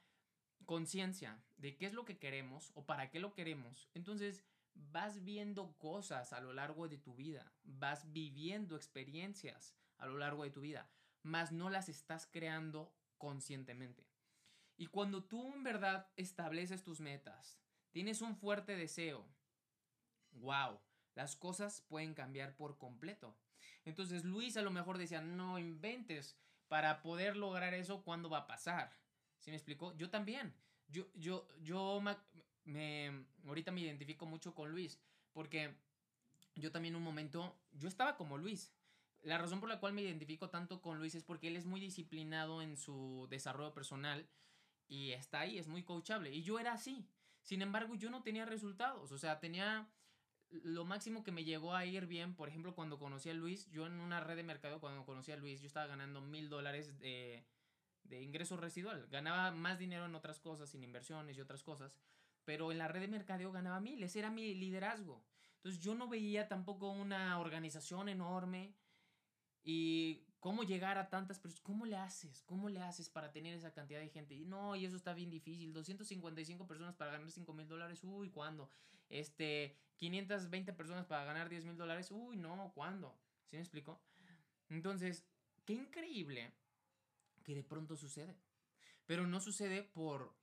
conciencia 0.67 1.43
de 1.57 1.77
qué 1.77 1.87
es 1.87 1.93
lo 1.93 2.05
que 2.05 2.19
queremos 2.19 2.73
o 2.75 2.85
para 2.85 3.11
qué 3.11 3.21
lo 3.21 3.35
queremos, 3.35 3.89
entonces 3.95 4.45
vas 4.75 5.25
viendo 5.25 5.77
cosas 5.79 6.33
a 6.33 6.41
lo 6.41 6.53
largo 6.53 6.89
de 6.89 6.99
tu 6.99 7.15
vida, 7.15 7.53
vas 7.65 8.13
viviendo 8.13 8.77
experiencias 8.77 9.75
a 9.99 10.07
lo 10.07 10.19
largo 10.19 10.45
de 10.45 10.51
tu 10.51 10.61
vida, 10.61 10.89
mas 11.23 11.53
no 11.53 11.71
las 11.71 11.89
estás 11.89 12.27
creando 12.27 12.93
conscientemente. 13.19 14.07
Y 14.77 14.87
cuando 14.87 15.25
tú 15.25 15.53
en 15.55 15.63
verdad 15.63 16.09
estableces 16.17 16.83
tus 16.83 17.01
metas, 17.01 17.59
tienes 17.91 18.23
un 18.23 18.37
fuerte 18.37 18.77
deseo, 18.77 19.27
wow, 20.33 20.81
las 21.15 21.37
cosas 21.37 21.83
pueden 21.83 22.15
cambiar 22.15 22.57
por 22.57 22.79
completo. 22.79 23.37
Entonces 23.85 24.25
Luis 24.25 24.57
a 24.57 24.63
lo 24.63 24.71
mejor 24.71 24.99
decía, 24.99 25.21
no 25.21 25.59
inventes, 25.59 26.37
para 26.69 27.03
poder 27.03 27.37
lograr 27.37 27.75
eso, 27.75 28.03
¿cuándo 28.03 28.31
va 28.31 28.39
a 28.39 28.47
pasar? 28.47 28.97
¿Sí 29.39 29.51
me 29.51 29.57
explicó? 29.57 29.95
Yo 29.97 30.09
también. 30.09 30.55
Yo, 30.89 31.07
yo, 31.15 31.47
yo 31.61 32.03
me, 32.65 33.27
ahorita 33.47 33.73
me 33.73 33.81
identifico 33.81 34.27
mucho 34.27 34.55
con 34.55 34.71
Luis, 34.71 34.99
porque 35.33 35.75
yo 36.55 36.71
también 36.71 36.97
un 36.97 37.03
momento, 37.03 37.57
yo 37.73 37.89
estaba 37.89 38.17
como 38.17 38.39
Luis. 38.39 38.73
La 39.23 39.39
razón 39.39 39.61
por 39.61 39.69
la 39.69 39.79
cual 39.79 39.93
me 39.93 40.03
identifico 40.03 40.51
tanto 40.51 40.83
con 40.83 40.99
Luis 40.99 41.15
es 41.15 41.23
porque 41.23 41.49
él 41.49 41.57
es 41.57 41.65
muy 41.65 41.81
disciplinado 41.81 42.61
en 42.61 42.77
su 42.77 43.27
desarrollo 43.31 43.73
personal 43.73 44.29
y 44.89 45.13
está 45.13 45.41
ahí, 45.41 45.59
es 45.59 45.69
muy 45.69 45.85
coachable. 45.85 46.33
Y 46.33 46.43
yo 46.43 46.59
era 46.59 46.73
así. 46.73 47.07
Sin 47.43 47.63
embargo, 47.63 47.95
yo 47.95 48.11
no 48.11 48.23
tenía 48.23 48.45
resultados. 48.45 49.13
O 49.13 49.19
sea, 49.19 49.39
tenía 49.39 49.89
lo 50.51 50.85
máximo 50.85 51.25
que 51.25 51.33
me 51.33 51.45
llegó 51.45 51.75
a 51.75 51.87
ir 51.87 52.07
bien, 52.07 52.35
por 52.35 52.49
ejemplo, 52.49 52.75
cuando 52.75 52.99
conocí 52.99 53.31
a 53.31 53.35
Luis, 53.35 53.71
yo 53.71 53.87
en 53.87 54.01
una 54.01 54.21
red 54.21 54.37
de 54.37 54.43
mercado, 54.43 54.81
cuando 54.81 55.07
conocí 55.07 55.33
a 55.33 55.37
Luis, 55.37 55.61
yo 55.61 55.67
estaba 55.67 55.87
ganando 55.87 56.21
mil 56.21 56.51
dólares 56.51 56.99
de, 56.99 57.47
de 58.05 58.23
ingreso 58.23 58.57
residual. 58.57 59.07
Ganaba 59.09 59.51
más 59.53 59.79
dinero 59.79 60.05
en 60.05 60.15
otras 60.15 60.41
cosas, 60.41 60.69
sin 60.69 60.83
inversiones 60.83 61.37
y 61.37 61.41
otras 61.41 61.63
cosas, 61.63 61.97
pero 62.45 62.73
en 62.73 62.79
la 62.79 62.89
red 62.89 63.01
de 63.01 63.09
mercadeo 63.09 63.53
ganaba 63.53 63.81
mil, 63.81 64.03
ese 64.03 64.19
era 64.19 64.31
mi 64.31 64.55
liderazgo. 64.55 65.25
Entonces 65.57 65.81
yo 65.81 65.95
no 65.95 66.09
veía 66.09 66.49
tampoco 66.49 66.91
una 66.91 67.39
organización 67.39 68.09
enorme 68.09 68.75
y 69.63 70.27
cómo 70.41 70.65
llegar 70.65 70.99
a 70.99 71.09
tantas 71.09 71.39
personas. 71.39 71.63
¿Cómo 71.63 71.87
le 71.87 71.97
haces? 71.97 72.43
¿Cómo 72.43 72.69
le 72.69 72.81
haces 72.81 73.09
para 73.09 73.31
tener 73.31 73.55
esa 73.55 73.73
cantidad 73.73 74.01
de 74.01 74.09
gente? 74.09 74.35
Y 74.35 74.45
no, 74.45 74.75
y 74.75 74.85
eso 74.85 74.97
está 74.97 75.15
bien 75.15 75.31
difícil. 75.31 75.73
255 75.73 76.67
personas 76.67 76.97
para 76.97 77.13
ganar 77.13 77.31
5 77.31 77.53
mil 77.55 77.69
dólares. 77.69 78.03
Uy, 78.03 78.31
¿cuándo? 78.31 78.71
Este, 79.09 79.77
520 79.99 80.73
personas 80.73 81.07
para 81.07 81.25
ganar 81.25 81.49
10 81.49 81.65
mil 81.65 81.77
dólares. 81.77 82.11
Uy, 82.11 82.37
no, 82.37 82.73
¿cuándo? 82.75 83.17
¿Sí 83.47 83.57
me 83.57 83.63
explico? 83.63 84.03
Entonces, 84.69 85.25
qué 85.65 85.75
increíble 85.75 86.53
que 87.45 87.55
de 87.55 87.63
pronto 87.63 87.97
sucede. 87.97 88.37
Pero 89.07 89.27
no 89.27 89.41
sucede 89.41 89.85
por, 89.85 90.35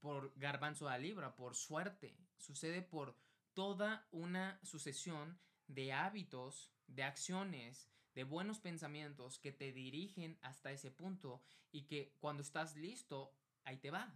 por 0.00 0.32
garbanzo 0.36 0.88
a 0.88 0.98
libra, 0.98 1.34
por 1.36 1.54
suerte. 1.54 2.16
Sucede 2.38 2.82
por 2.82 3.16
toda 3.54 4.06
una 4.10 4.60
sucesión 4.62 5.38
de 5.66 5.92
hábitos, 5.92 6.72
de 6.86 7.02
acciones, 7.02 7.88
de 8.14 8.24
buenos 8.24 8.58
pensamientos 8.60 9.38
que 9.38 9.52
te 9.52 9.72
dirigen 9.72 10.38
hasta 10.42 10.72
ese 10.72 10.90
punto 10.90 11.42
y 11.70 11.82
que 11.82 12.14
cuando 12.18 12.42
estás 12.42 12.76
listo, 12.76 13.34
ahí 13.64 13.76
te 13.76 13.90
va. 13.90 14.14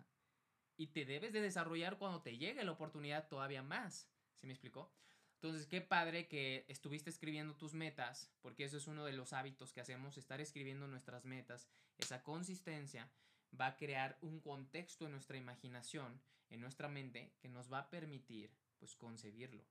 Y 0.77 0.89
te 0.89 1.05
debes 1.05 1.33
de 1.33 1.41
desarrollar 1.41 1.99
cuando 1.99 2.23
te 2.23 2.39
llegue 2.39 2.65
la 2.65 2.73
oportunidad 2.73 3.29
todavía 3.29 3.63
más. 3.63 4.11
¿Sí 4.35 4.47
me 4.47 4.55
explicó? 4.55 4.91
Entonces, 5.35 5.67
qué 5.67 5.81
padre 5.81 6.29
que 6.29 6.65
estuviste 6.69 7.09
escribiendo 7.09 7.57
tus 7.57 7.73
metas, 7.73 8.31
porque 8.43 8.65
eso 8.65 8.77
es 8.77 8.87
uno 8.87 9.05
de 9.05 9.15
los 9.15 9.33
hábitos 9.33 9.73
que 9.73 9.81
hacemos, 9.81 10.19
estar 10.19 10.41
escribiendo 10.41 10.87
nuestras 10.87 11.25
metas. 11.25 11.67
Esa 11.99 12.23
consistencia 12.23 13.11
va 13.59 13.67
a 13.67 13.77
crear 13.77 14.19
un 14.23 14.41
contexto 14.41 15.07
en 15.07 15.13
nuestra 15.13 15.37
imaginación, 15.37 16.21
en 16.51 16.61
nuestra 16.61 16.89
mente, 16.89 17.33
que 17.41 17.49
nos 17.49 17.73
va 17.73 17.81
a 17.81 17.91
permitir, 17.91 18.51
pues, 18.79 18.95
concebirlo, 18.97 19.65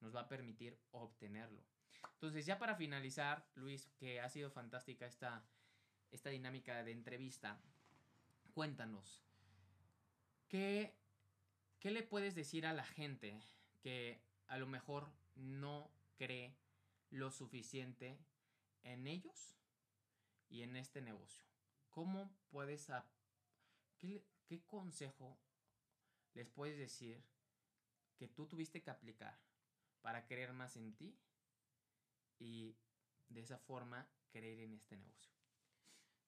nos 0.00 0.14
va 0.14 0.20
a 0.20 0.28
permitir 0.28 0.78
obtenerlo. 0.92 1.62
Entonces, 2.12 2.46
ya 2.46 2.58
para 2.58 2.76
finalizar, 2.76 3.46
Luis, 3.54 3.88
que 3.98 4.20
ha 4.20 4.28
sido 4.28 4.50
fantástica 4.50 5.06
esta, 5.06 5.44
esta 6.10 6.30
dinámica 6.30 6.82
de 6.84 6.92
entrevista, 6.92 7.60
cuéntanos, 8.52 9.22
¿qué, 10.48 10.94
¿qué 11.80 11.90
le 11.90 12.02
puedes 12.02 12.34
decir 12.34 12.66
a 12.66 12.72
la 12.72 12.84
gente 12.84 13.40
que 13.82 14.20
a 14.46 14.58
lo 14.58 14.66
mejor 14.66 15.10
no 15.34 15.90
cree 16.16 16.54
lo 17.10 17.30
suficiente 17.30 18.18
en 18.84 19.06
ellos 19.06 19.56
y 20.48 20.62
en 20.62 20.76
este 20.76 21.00
negocio? 21.00 21.44
¿Cómo 21.90 22.30
puedes... 22.50 22.90
¿qué, 23.98 24.24
¿Qué 24.46 24.64
consejo 24.64 25.38
les 26.34 26.48
puedes 26.48 26.78
decir 26.78 27.22
que 28.16 28.28
tú 28.28 28.46
tuviste 28.46 28.82
que 28.82 28.90
aplicar 28.90 29.38
para 30.02 30.26
creer 30.26 30.52
más 30.52 30.76
en 30.76 30.94
ti 30.94 31.18
y 32.38 32.76
de 33.28 33.40
esa 33.40 33.58
forma 33.58 34.08
creer 34.30 34.60
en 34.60 34.74
este 34.74 34.96
negocio? 34.96 35.34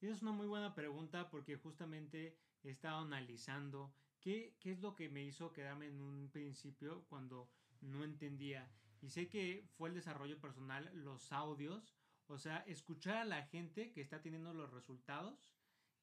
Es 0.00 0.22
una 0.22 0.32
muy 0.32 0.46
buena 0.46 0.74
pregunta 0.74 1.30
porque 1.30 1.56
justamente 1.56 2.38
he 2.62 2.70
estado 2.70 2.98
analizando 2.98 3.94
qué, 4.20 4.56
qué 4.60 4.72
es 4.72 4.80
lo 4.80 4.94
que 4.94 5.08
me 5.08 5.24
hizo 5.24 5.52
quedarme 5.52 5.86
en 5.86 6.00
un 6.00 6.30
principio 6.30 7.04
cuando 7.08 7.50
no 7.80 8.04
entendía. 8.04 8.70
Y 9.00 9.10
sé 9.10 9.28
que 9.28 9.66
fue 9.76 9.88
el 9.88 9.94
desarrollo 9.94 10.40
personal, 10.40 10.90
los 10.94 11.32
audios, 11.32 11.96
o 12.26 12.38
sea, 12.38 12.58
escuchar 12.66 13.16
a 13.16 13.24
la 13.24 13.46
gente 13.46 13.92
que 13.92 14.00
está 14.00 14.20
teniendo 14.20 14.52
los 14.52 14.70
resultados, 14.70 15.50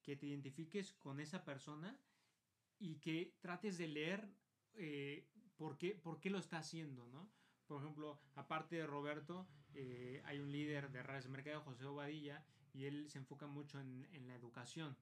que 0.03 0.15
te 0.15 0.27
identifiques 0.27 0.93
con 0.93 1.19
esa 1.19 1.43
persona 1.43 1.97
y 2.79 2.95
que 2.99 3.35
trates 3.39 3.77
de 3.77 3.87
leer 3.87 4.29
eh, 4.75 5.27
por, 5.55 5.77
qué, 5.77 5.95
por 5.95 6.19
qué 6.19 6.29
lo 6.29 6.37
está 6.37 6.57
haciendo, 6.57 7.07
¿no? 7.07 7.31
Por 7.65 7.81
ejemplo, 7.81 8.19
aparte 8.35 8.75
de 8.75 8.85
Roberto, 8.85 9.47
eh, 9.73 10.21
hay 10.25 10.39
un 10.39 10.51
líder 10.51 10.91
de 10.91 11.01
redes 11.01 11.23
de 11.23 11.29
mercado, 11.29 11.61
José 11.61 11.85
Obadilla, 11.85 12.45
y 12.73 12.85
él 12.85 13.09
se 13.09 13.19
enfoca 13.19 13.47
mucho 13.47 13.79
en, 13.79 14.27
la 14.27 14.35
educación. 14.35 14.95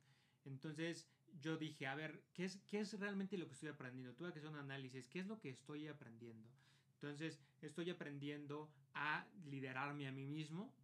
Entonces 0.46 1.10
yo 1.40 1.58
dije, 1.58 1.88
a 1.88 1.96
ver, 1.96 2.24
¿qué 2.34 2.46
es, 2.46 2.58
¿qué 2.68 2.80
es 2.80 3.00
realmente 3.00 3.38
lo 3.38 3.48
que 3.48 3.54
estoy 3.54 3.70
aprendiendo? 3.70 4.14
Tuve 4.14 4.32
que 4.34 4.40
hacer 4.40 4.52
un 4.52 4.58
análisis, 4.58 5.08
¿qué 5.08 5.20
es 5.20 5.28
lo 5.28 5.40
que 5.40 5.50
estoy 5.50 5.88
aprendiendo? 5.88 6.50
Entonces 6.94 7.42
estoy 7.62 7.90
aprendiendo 7.90 8.72
a 8.94 9.26
liderarme 9.46 10.08
a 10.08 10.12
mí 10.12 10.26
mismo, 10.26 10.76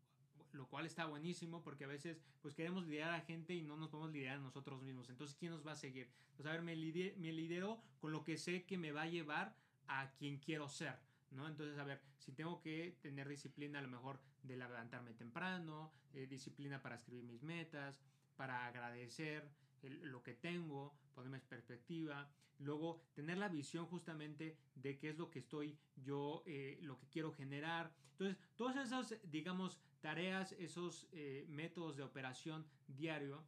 lo 0.58 0.68
cual 0.68 0.86
está 0.86 1.06
buenísimo 1.06 1.64
porque 1.64 1.86
a 1.86 1.88
veces 1.88 2.22
pues 2.42 2.56
queremos 2.56 2.86
liderar 2.86 3.14
a 3.14 3.22
gente 3.22 3.54
y 3.54 3.62
no 3.62 3.78
nos 3.78 3.90
podemos 3.90 4.12
liderar 4.12 4.38
a 4.38 4.42
nosotros 4.42 4.82
mismos. 4.82 5.10
Entonces, 5.10 5.36
¿quién 5.38 5.52
nos 5.52 5.66
va 5.66 5.74
a 5.74 5.76
seguir? 5.76 6.10
Pues 6.36 6.48
a 6.48 6.52
ver, 6.52 6.62
me, 6.62 6.76
lidero 6.76 7.82
con 8.00 8.12
lo 8.12 8.24
que 8.24 8.38
sé 8.38 8.66
que 8.66 8.78
me 8.78 8.92
va 8.92 9.04
a 9.04 9.08
llevar 9.08 9.56
a 9.88 10.12
quien 10.12 10.38
quiero 10.40 10.68
ser. 10.68 11.00
¿no? 11.32 11.48
Entonces, 11.48 11.78
a 11.78 11.84
ver, 11.84 12.02
si 12.20 12.32
tengo 12.32 12.62
que 12.62 12.98
tener 13.02 13.28
disciplina 13.28 13.80
a 13.80 13.82
lo 13.82 13.90
mejor 13.90 14.20
de 14.44 14.58
levantarme 14.58 15.14
temprano, 15.14 15.94
eh, 16.14 16.28
disciplina 16.28 16.82
para 16.82 16.96
escribir 16.96 17.24
mis 17.24 17.44
metas, 17.44 18.00
para 18.36 18.66
agradecer 18.68 19.50
lo 19.84 20.24
que 20.24 20.34
tengo, 20.34 20.94
ponerme 21.14 21.38
en 21.38 21.44
perspectiva, 21.44 22.30
luego 22.60 23.02
tener 23.14 23.38
la 23.38 23.50
visión 23.50 23.86
justamente 23.86 24.58
de 24.76 24.98
qué 24.98 25.10
es 25.10 25.18
lo 25.18 25.30
que 25.30 25.40
estoy 25.40 25.78
yo, 25.96 26.44
eh, 26.46 26.80
lo 26.82 26.98
que 26.98 27.08
quiero 27.08 27.32
generar. 27.32 27.94
Entonces, 28.12 28.38
todas 28.56 28.78
esas, 28.78 29.16
digamos, 29.24 29.80
tareas, 30.00 30.54
esos 30.54 31.08
eh, 31.12 31.46
métodos 31.50 31.96
de 31.98 32.04
operación 32.04 32.66
diario, 32.88 33.44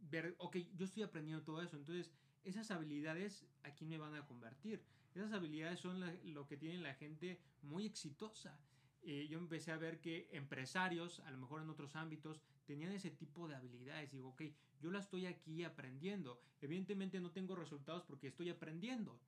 ver, 0.00 0.36
ok, 0.38 0.58
yo 0.76 0.84
estoy 0.84 1.02
aprendiendo 1.02 1.42
todo 1.42 1.60
eso, 1.60 1.76
entonces 1.76 2.12
esas 2.44 2.70
habilidades 2.70 3.46
aquí 3.64 3.84
me 3.84 3.98
van 3.98 4.14
a 4.14 4.24
convertir. 4.26 4.82
Esas 5.14 5.32
habilidades 5.32 5.80
son 5.80 6.00
lo 6.32 6.46
que 6.46 6.56
tiene 6.56 6.78
la 6.78 6.94
gente 6.94 7.40
muy 7.62 7.84
exitosa. 7.84 8.58
Eh, 9.02 9.26
yo 9.28 9.38
empecé 9.38 9.72
a 9.72 9.78
ver 9.78 10.00
que 10.00 10.28
empresarios, 10.32 11.20
a 11.20 11.30
lo 11.30 11.38
mejor 11.38 11.62
en 11.62 11.70
otros 11.70 11.96
ámbitos, 11.96 12.40
tenían 12.66 12.92
ese 12.92 13.10
tipo 13.10 13.48
de 13.48 13.56
habilidades. 13.56 14.12
Digo, 14.12 14.28
ok, 14.28 14.42
yo 14.80 14.90
la 14.90 15.00
estoy 15.00 15.26
aquí 15.26 15.64
aprendiendo. 15.64 16.40
Evidentemente 16.60 17.20
no 17.20 17.30
tengo 17.32 17.56
resultados 17.56 18.04
porque 18.04 18.28
estoy 18.28 18.50
aprendiendo. 18.50 19.18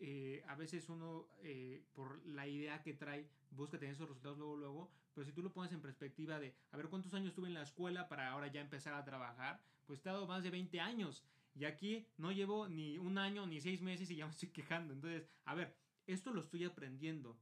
Eh, 0.00 0.44
a 0.46 0.54
veces 0.54 0.88
uno, 0.88 1.28
eh, 1.42 1.84
por 1.92 2.24
la 2.26 2.46
idea 2.46 2.82
que 2.82 2.94
trae, 2.94 3.28
busca 3.50 3.78
tener 3.78 3.94
esos 3.94 4.08
resultados 4.08 4.38
luego, 4.38 4.56
luego, 4.56 4.90
pero 5.12 5.24
si 5.26 5.32
tú 5.32 5.42
lo 5.42 5.52
pones 5.52 5.72
en 5.72 5.80
perspectiva 5.80 6.38
de, 6.38 6.54
a 6.70 6.76
ver, 6.76 6.88
¿cuántos 6.88 7.12
años 7.14 7.30
estuve 7.30 7.48
en 7.48 7.54
la 7.54 7.62
escuela 7.62 8.08
para 8.08 8.30
ahora 8.30 8.46
ya 8.46 8.60
empezar 8.60 8.94
a 8.94 9.04
trabajar? 9.04 9.60
Pues 9.84 9.98
he 9.98 10.00
estado 10.00 10.26
más 10.28 10.44
de 10.44 10.50
20 10.50 10.80
años. 10.80 11.24
Y 11.54 11.64
aquí 11.64 12.06
no 12.16 12.30
llevo 12.30 12.68
ni 12.68 12.98
un 12.98 13.18
año 13.18 13.44
ni 13.44 13.60
seis 13.60 13.82
meses 13.82 14.08
y 14.10 14.16
ya 14.16 14.26
me 14.26 14.30
estoy 14.30 14.50
quejando. 14.50 14.94
Entonces, 14.94 15.28
a 15.44 15.56
ver, 15.56 15.76
esto 16.06 16.32
lo 16.32 16.42
estoy 16.42 16.64
aprendiendo. 16.64 17.36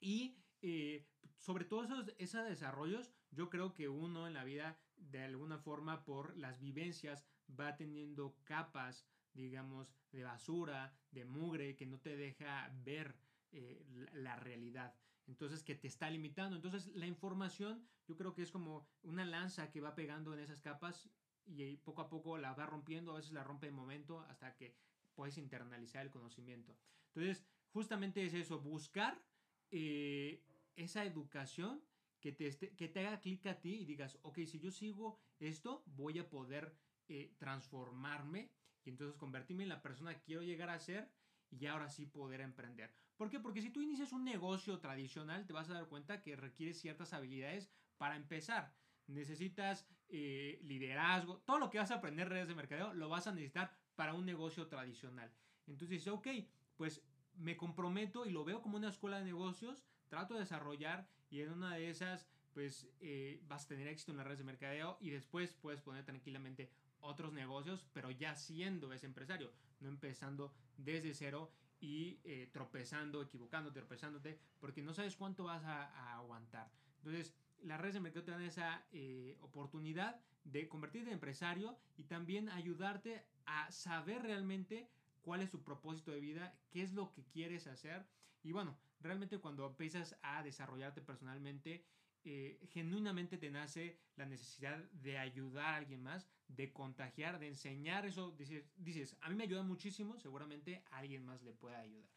Y 0.00 0.42
eh, 0.60 1.06
sobre 1.36 1.64
todo 1.64 1.84
esos, 1.84 2.12
esos 2.18 2.48
desarrollos, 2.48 3.12
yo 3.30 3.48
creo 3.48 3.74
que 3.74 3.88
uno 3.88 4.26
en 4.26 4.34
la 4.34 4.42
vida, 4.42 4.80
de 4.96 5.22
alguna 5.22 5.58
forma, 5.58 6.04
por 6.04 6.36
las 6.36 6.58
vivencias, 6.58 7.24
va 7.48 7.76
teniendo 7.76 8.36
capas, 8.42 9.06
digamos, 9.34 9.94
de 10.12 10.24
basura, 10.24 10.94
de 11.10 11.24
mugre, 11.24 11.76
que 11.76 11.86
no 11.86 11.98
te 11.98 12.16
deja 12.16 12.70
ver 12.84 13.16
eh, 13.52 13.84
la, 14.12 14.36
realidad. 14.36 14.94
Entonces, 15.26 15.62
que 15.62 15.74
te 15.74 15.88
está 15.88 16.10
limitando. 16.10 16.56
Entonces, 16.56 16.86
la 16.94 17.06
información, 17.06 17.86
yo 18.06 18.16
creo 18.16 18.34
que 18.34 18.42
es 18.42 18.50
como 18.50 18.88
una 19.02 19.24
lanza 19.24 19.70
que 19.70 19.80
va 19.80 19.94
pegando 19.94 20.32
en 20.34 20.40
esas 20.40 20.60
capas 20.60 21.10
y 21.44 21.76
poco 21.78 22.02
a 22.02 22.08
poco 22.08 22.36
la 22.38 22.52
va 22.52 22.66
rompiendo, 22.66 23.12
a 23.12 23.16
veces 23.16 23.32
la 23.32 23.44
rompe 23.44 23.68
en 23.68 23.74
momento 23.74 24.20
hasta 24.20 24.54
que 24.54 24.76
puedes 25.14 25.38
internalizar 25.38 26.04
el 26.04 26.10
conocimiento. 26.10 26.76
Entonces, 27.14 27.44
justamente 27.72 28.24
es 28.24 28.34
eso, 28.34 28.60
buscar 28.60 29.22
eh, 29.70 30.44
esa 30.76 31.04
educación 31.04 31.82
que 32.20 32.32
te, 32.32 32.50
que 32.56 32.88
te 32.88 33.06
haga 33.06 33.20
clic 33.20 33.46
a 33.46 33.60
ti 33.60 33.80
y 33.80 33.84
digas, 33.84 34.18
ok, 34.22 34.40
si 34.44 34.58
yo 34.58 34.70
sigo 34.70 35.20
esto, 35.38 35.82
voy 35.86 36.18
a 36.18 36.28
poder 36.28 36.76
eh, 37.08 37.34
transformarme 37.38 38.50
y 38.84 38.90
entonces 38.90 39.16
convertirme 39.16 39.62
en 39.64 39.68
la 39.68 39.82
persona 39.82 40.14
que 40.14 40.22
quiero 40.22 40.42
llegar 40.42 40.70
a 40.70 40.78
ser 40.78 41.10
y 41.50 41.66
ahora 41.66 41.90
sí 41.90 42.06
poder 42.06 42.40
emprender. 42.40 42.92
¿Por 43.16 43.30
qué? 43.30 43.40
Porque 43.40 43.62
si 43.62 43.70
tú 43.70 43.80
inicias 43.80 44.12
un 44.12 44.24
negocio 44.24 44.78
tradicional, 44.80 45.46
te 45.46 45.52
vas 45.52 45.70
a 45.70 45.74
dar 45.74 45.88
cuenta 45.88 46.22
que 46.22 46.36
requiere 46.36 46.74
ciertas 46.74 47.12
habilidades 47.12 47.70
para 47.96 48.16
empezar 48.16 48.74
necesitas 49.08 49.86
eh, 50.08 50.60
liderazgo, 50.62 51.38
todo 51.38 51.58
lo 51.58 51.70
que 51.70 51.78
vas 51.78 51.90
a 51.90 51.96
aprender 51.96 52.26
en 52.26 52.32
redes 52.32 52.48
de 52.48 52.54
mercadeo 52.54 52.94
lo 52.94 53.08
vas 53.08 53.26
a 53.26 53.32
necesitar 53.32 53.74
para 53.96 54.14
un 54.14 54.24
negocio 54.24 54.68
tradicional. 54.68 55.32
Entonces 55.66 55.88
dices, 55.88 56.08
ok, 56.08 56.28
pues 56.76 57.02
me 57.34 57.56
comprometo 57.56 58.26
y 58.26 58.30
lo 58.30 58.44
veo 58.44 58.62
como 58.62 58.76
una 58.76 58.88
escuela 58.88 59.18
de 59.18 59.24
negocios, 59.24 59.84
trato 60.08 60.34
de 60.34 60.40
desarrollar 60.40 61.08
y 61.30 61.40
en 61.40 61.52
una 61.52 61.74
de 61.74 61.90
esas 61.90 62.28
pues 62.52 62.88
eh, 63.00 63.40
vas 63.46 63.64
a 63.64 63.68
tener 63.68 63.88
éxito 63.88 64.10
en 64.12 64.18
las 64.18 64.26
redes 64.26 64.40
de 64.40 64.44
mercadeo 64.44 64.98
y 65.00 65.10
después 65.10 65.54
puedes 65.54 65.80
poner 65.80 66.04
tranquilamente 66.04 66.70
otros 67.00 67.32
negocios, 67.32 67.86
pero 67.92 68.10
ya 68.10 68.34
siendo 68.34 68.92
ese 68.92 69.06
empresario, 69.06 69.52
no 69.80 69.88
empezando 69.88 70.54
desde 70.76 71.14
cero 71.14 71.50
y 71.80 72.20
eh, 72.24 72.48
tropezando, 72.52 73.22
equivocándote, 73.22 73.80
tropezándote, 73.80 74.38
porque 74.60 74.82
no 74.82 74.94
sabes 74.94 75.16
cuánto 75.16 75.44
vas 75.44 75.64
a, 75.64 76.14
aguantar. 76.14 76.70
Entonces, 76.98 77.34
las 77.62 77.80
redes 77.80 77.94
de 77.94 78.00
mercado 78.00 78.24
te 78.24 78.30
dan 78.32 78.42
esa 78.42 78.84
eh, 78.92 79.36
oportunidad 79.40 80.20
de 80.44 80.68
convertirte 80.68 81.08
en 81.08 81.14
empresario 81.14 81.78
y 81.96 82.04
también 82.04 82.48
ayudarte 82.48 83.24
a 83.46 83.70
saber 83.70 84.22
realmente 84.22 84.88
cuál 85.22 85.42
es 85.42 85.50
tu 85.50 85.62
propósito 85.62 86.10
de 86.10 86.20
vida, 86.20 86.54
qué 86.70 86.82
es 86.82 86.92
lo 86.92 87.12
que 87.12 87.24
quieres 87.24 87.66
hacer. 87.66 88.06
Y 88.42 88.52
bueno, 88.52 88.78
realmente 89.00 89.38
cuando 89.38 89.66
empiezas 89.66 90.16
a 90.22 90.42
desarrollarte 90.42 91.00
personalmente, 91.00 91.84
eh, 92.24 92.58
genuinamente 92.72 93.38
te 93.38 93.50
nace 93.50 93.98
la 94.16 94.26
necesidad 94.26 94.78
de 94.92 95.18
ayudar 95.18 95.66
a 95.66 95.76
alguien 95.76 96.02
más, 96.02 96.28
de 96.48 96.72
contagiar, 96.72 97.38
de 97.38 97.48
enseñar 97.48 98.06
eso. 98.06 98.32
Dices, 98.32 98.64
dices, 98.76 99.16
a 99.20 99.28
mí 99.28 99.36
me 99.36 99.44
ayuda 99.44 99.62
muchísimo, 99.62 100.18
seguramente 100.18 100.82
alguien 100.90 101.24
más 101.24 101.42
le 101.42 101.52
pueda 101.52 101.78
ayudar. 101.78 102.10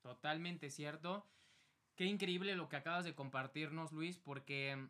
Totalmente 0.00 0.70
cierto. 0.70 1.26
Qué 1.94 2.06
increíble 2.06 2.56
lo 2.56 2.68
que 2.68 2.76
acabas 2.76 3.04
de 3.04 3.14
compartirnos, 3.14 3.92
Luis, 3.92 4.18
porque 4.18 4.88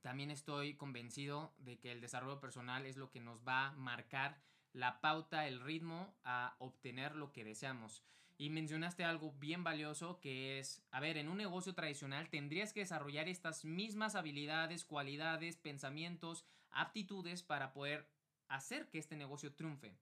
también 0.00 0.30
estoy 0.30 0.74
convencido 0.74 1.52
de 1.58 1.78
que 1.78 1.92
el 1.92 2.00
desarrollo 2.00 2.40
personal 2.40 2.86
es 2.86 2.96
lo 2.96 3.10
que 3.10 3.20
nos 3.20 3.46
va 3.46 3.66
a 3.66 3.72
marcar 3.72 4.40
la 4.72 5.00
pauta, 5.00 5.46
el 5.46 5.60
ritmo 5.60 6.14
a 6.24 6.56
obtener 6.58 7.14
lo 7.14 7.32
que 7.32 7.44
deseamos. 7.44 8.02
Y 8.40 8.50
mencionaste 8.50 9.02
algo 9.02 9.32
bien 9.32 9.64
valioso 9.64 10.20
que 10.20 10.60
es, 10.60 10.80
a 10.92 11.00
ver, 11.00 11.16
en 11.16 11.28
un 11.28 11.38
negocio 11.38 11.74
tradicional 11.74 12.30
tendrías 12.30 12.72
que 12.72 12.80
desarrollar 12.80 13.28
estas 13.28 13.64
mismas 13.64 14.14
habilidades, 14.14 14.84
cualidades, 14.84 15.56
pensamientos, 15.56 16.46
aptitudes 16.70 17.42
para 17.42 17.72
poder 17.72 18.08
hacer 18.46 18.88
que 18.90 18.98
este 18.98 19.16
negocio 19.16 19.52
triunfe. 19.54 19.96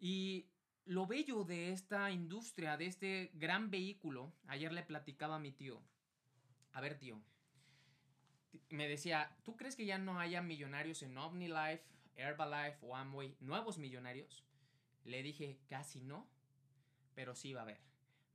Y 0.00 0.48
lo 0.84 1.06
bello 1.06 1.44
de 1.44 1.70
esta 1.70 2.10
industria, 2.10 2.76
de 2.76 2.86
este 2.86 3.30
gran 3.34 3.70
vehículo, 3.70 4.32
ayer 4.48 4.72
le 4.72 4.82
platicaba 4.82 5.36
a 5.36 5.38
mi 5.38 5.52
tío. 5.52 5.80
A 6.72 6.80
ver, 6.80 6.98
tío. 6.98 7.22
Me 8.70 8.88
decía, 8.88 9.36
¿tú 9.44 9.56
crees 9.56 9.76
que 9.76 9.86
ya 9.86 9.98
no 9.98 10.18
haya 10.18 10.42
millonarios 10.42 11.04
en 11.04 11.16
OmniLife, 11.16 11.84
Herbalife 12.16 12.78
o 12.82 12.96
Amway, 12.96 13.36
nuevos 13.38 13.78
millonarios? 13.78 14.44
Le 15.04 15.22
dije, 15.22 15.60
casi 15.68 16.00
no, 16.00 16.26
pero 17.14 17.34
sí 17.34 17.52
va 17.52 17.60
a 17.60 17.64
haber. 17.64 17.80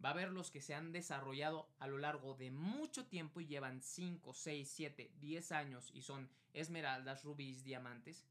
Va 0.03 0.09
a 0.09 0.13
haber 0.13 0.31
los 0.31 0.49
que 0.51 0.61
se 0.61 0.73
han 0.73 0.91
desarrollado 0.91 1.69
a 1.79 1.87
lo 1.87 1.97
largo 1.97 2.33
de 2.35 2.51
mucho 2.51 3.05
tiempo 3.05 3.41
y 3.41 3.47
llevan 3.47 3.81
5, 3.81 4.33
6, 4.33 4.69
7, 4.69 5.11
10 5.19 5.51
años 5.51 5.91
y 5.93 6.01
son 6.01 6.29
esmeraldas, 6.53 7.23
rubíes, 7.23 7.63
diamantes 7.63 8.25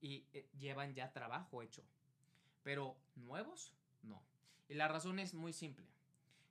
y 0.00 0.26
eh, 0.34 0.46
llevan 0.58 0.94
ya 0.94 1.12
trabajo 1.12 1.62
hecho 1.62 1.82
pero 2.66 2.96
nuevos, 3.14 3.72
no. 4.02 4.20
Y 4.68 4.74
la 4.74 4.88
razón 4.88 5.20
es 5.20 5.34
muy 5.34 5.52
simple. 5.52 5.86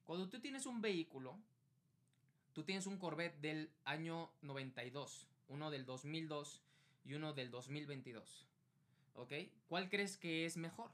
Cuando 0.05 0.29
tú 0.29 0.39
tienes 0.39 0.65
un 0.65 0.79
vehículo, 0.79 1.37
tú 2.53 2.63
tienes 2.63 2.87
un 2.87 2.97
Corvette 2.97 3.41
del 3.41 3.69
año 3.83 4.31
92, 4.41 5.27
uno 5.49 5.71
del 5.71 5.85
2002 5.85 6.61
y 7.03 7.15
uno 7.15 7.33
del 7.33 7.51
2022. 7.51 8.47
¿Ok? 9.15 9.33
¿Cuál 9.67 9.89
crees 9.89 10.15
que 10.15 10.45
es 10.45 10.55
mejor? 10.55 10.89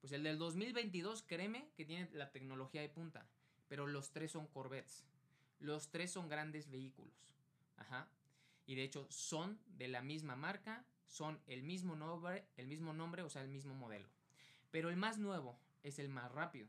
Pues 0.00 0.12
el 0.12 0.22
del 0.22 0.38
2022, 0.38 1.22
créeme 1.22 1.68
que 1.76 1.84
tiene 1.84 2.08
la 2.12 2.30
tecnología 2.30 2.80
de 2.80 2.88
punta, 2.88 3.26
pero 3.68 3.86
los 3.86 4.10
tres 4.12 4.32
son 4.32 4.46
Corvettes. 4.46 5.04
Los 5.58 5.90
tres 5.90 6.10
son 6.10 6.28
grandes 6.28 6.70
vehículos. 6.70 7.14
Ajá. 7.76 8.08
Y 8.66 8.74
de 8.76 8.84
hecho 8.84 9.06
son 9.10 9.58
de 9.76 9.88
la 9.88 10.00
misma 10.00 10.36
marca, 10.36 10.84
son 11.06 11.40
el 11.46 11.62
mismo 11.62 11.96
nombre, 11.96 12.46
el 12.56 12.66
mismo 12.66 12.92
nombre, 12.92 13.22
o 13.22 13.28
sea, 13.30 13.42
el 13.42 13.48
mismo 13.48 13.74
modelo 13.74 14.08
pero 14.70 14.88
el 14.88 14.96
más 14.96 15.18
nuevo 15.18 15.58
es 15.82 15.98
el 15.98 16.08
más 16.08 16.30
rápido. 16.32 16.68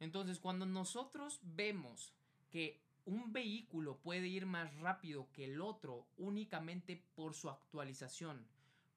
Entonces, 0.00 0.38
cuando 0.38 0.66
nosotros 0.66 1.40
vemos 1.42 2.12
que 2.50 2.80
un 3.04 3.32
vehículo 3.32 3.98
puede 3.98 4.26
ir 4.26 4.46
más 4.46 4.74
rápido 4.76 5.28
que 5.32 5.44
el 5.44 5.60
otro 5.60 6.06
únicamente 6.16 7.02
por 7.14 7.34
su 7.34 7.48
actualización, 7.48 8.46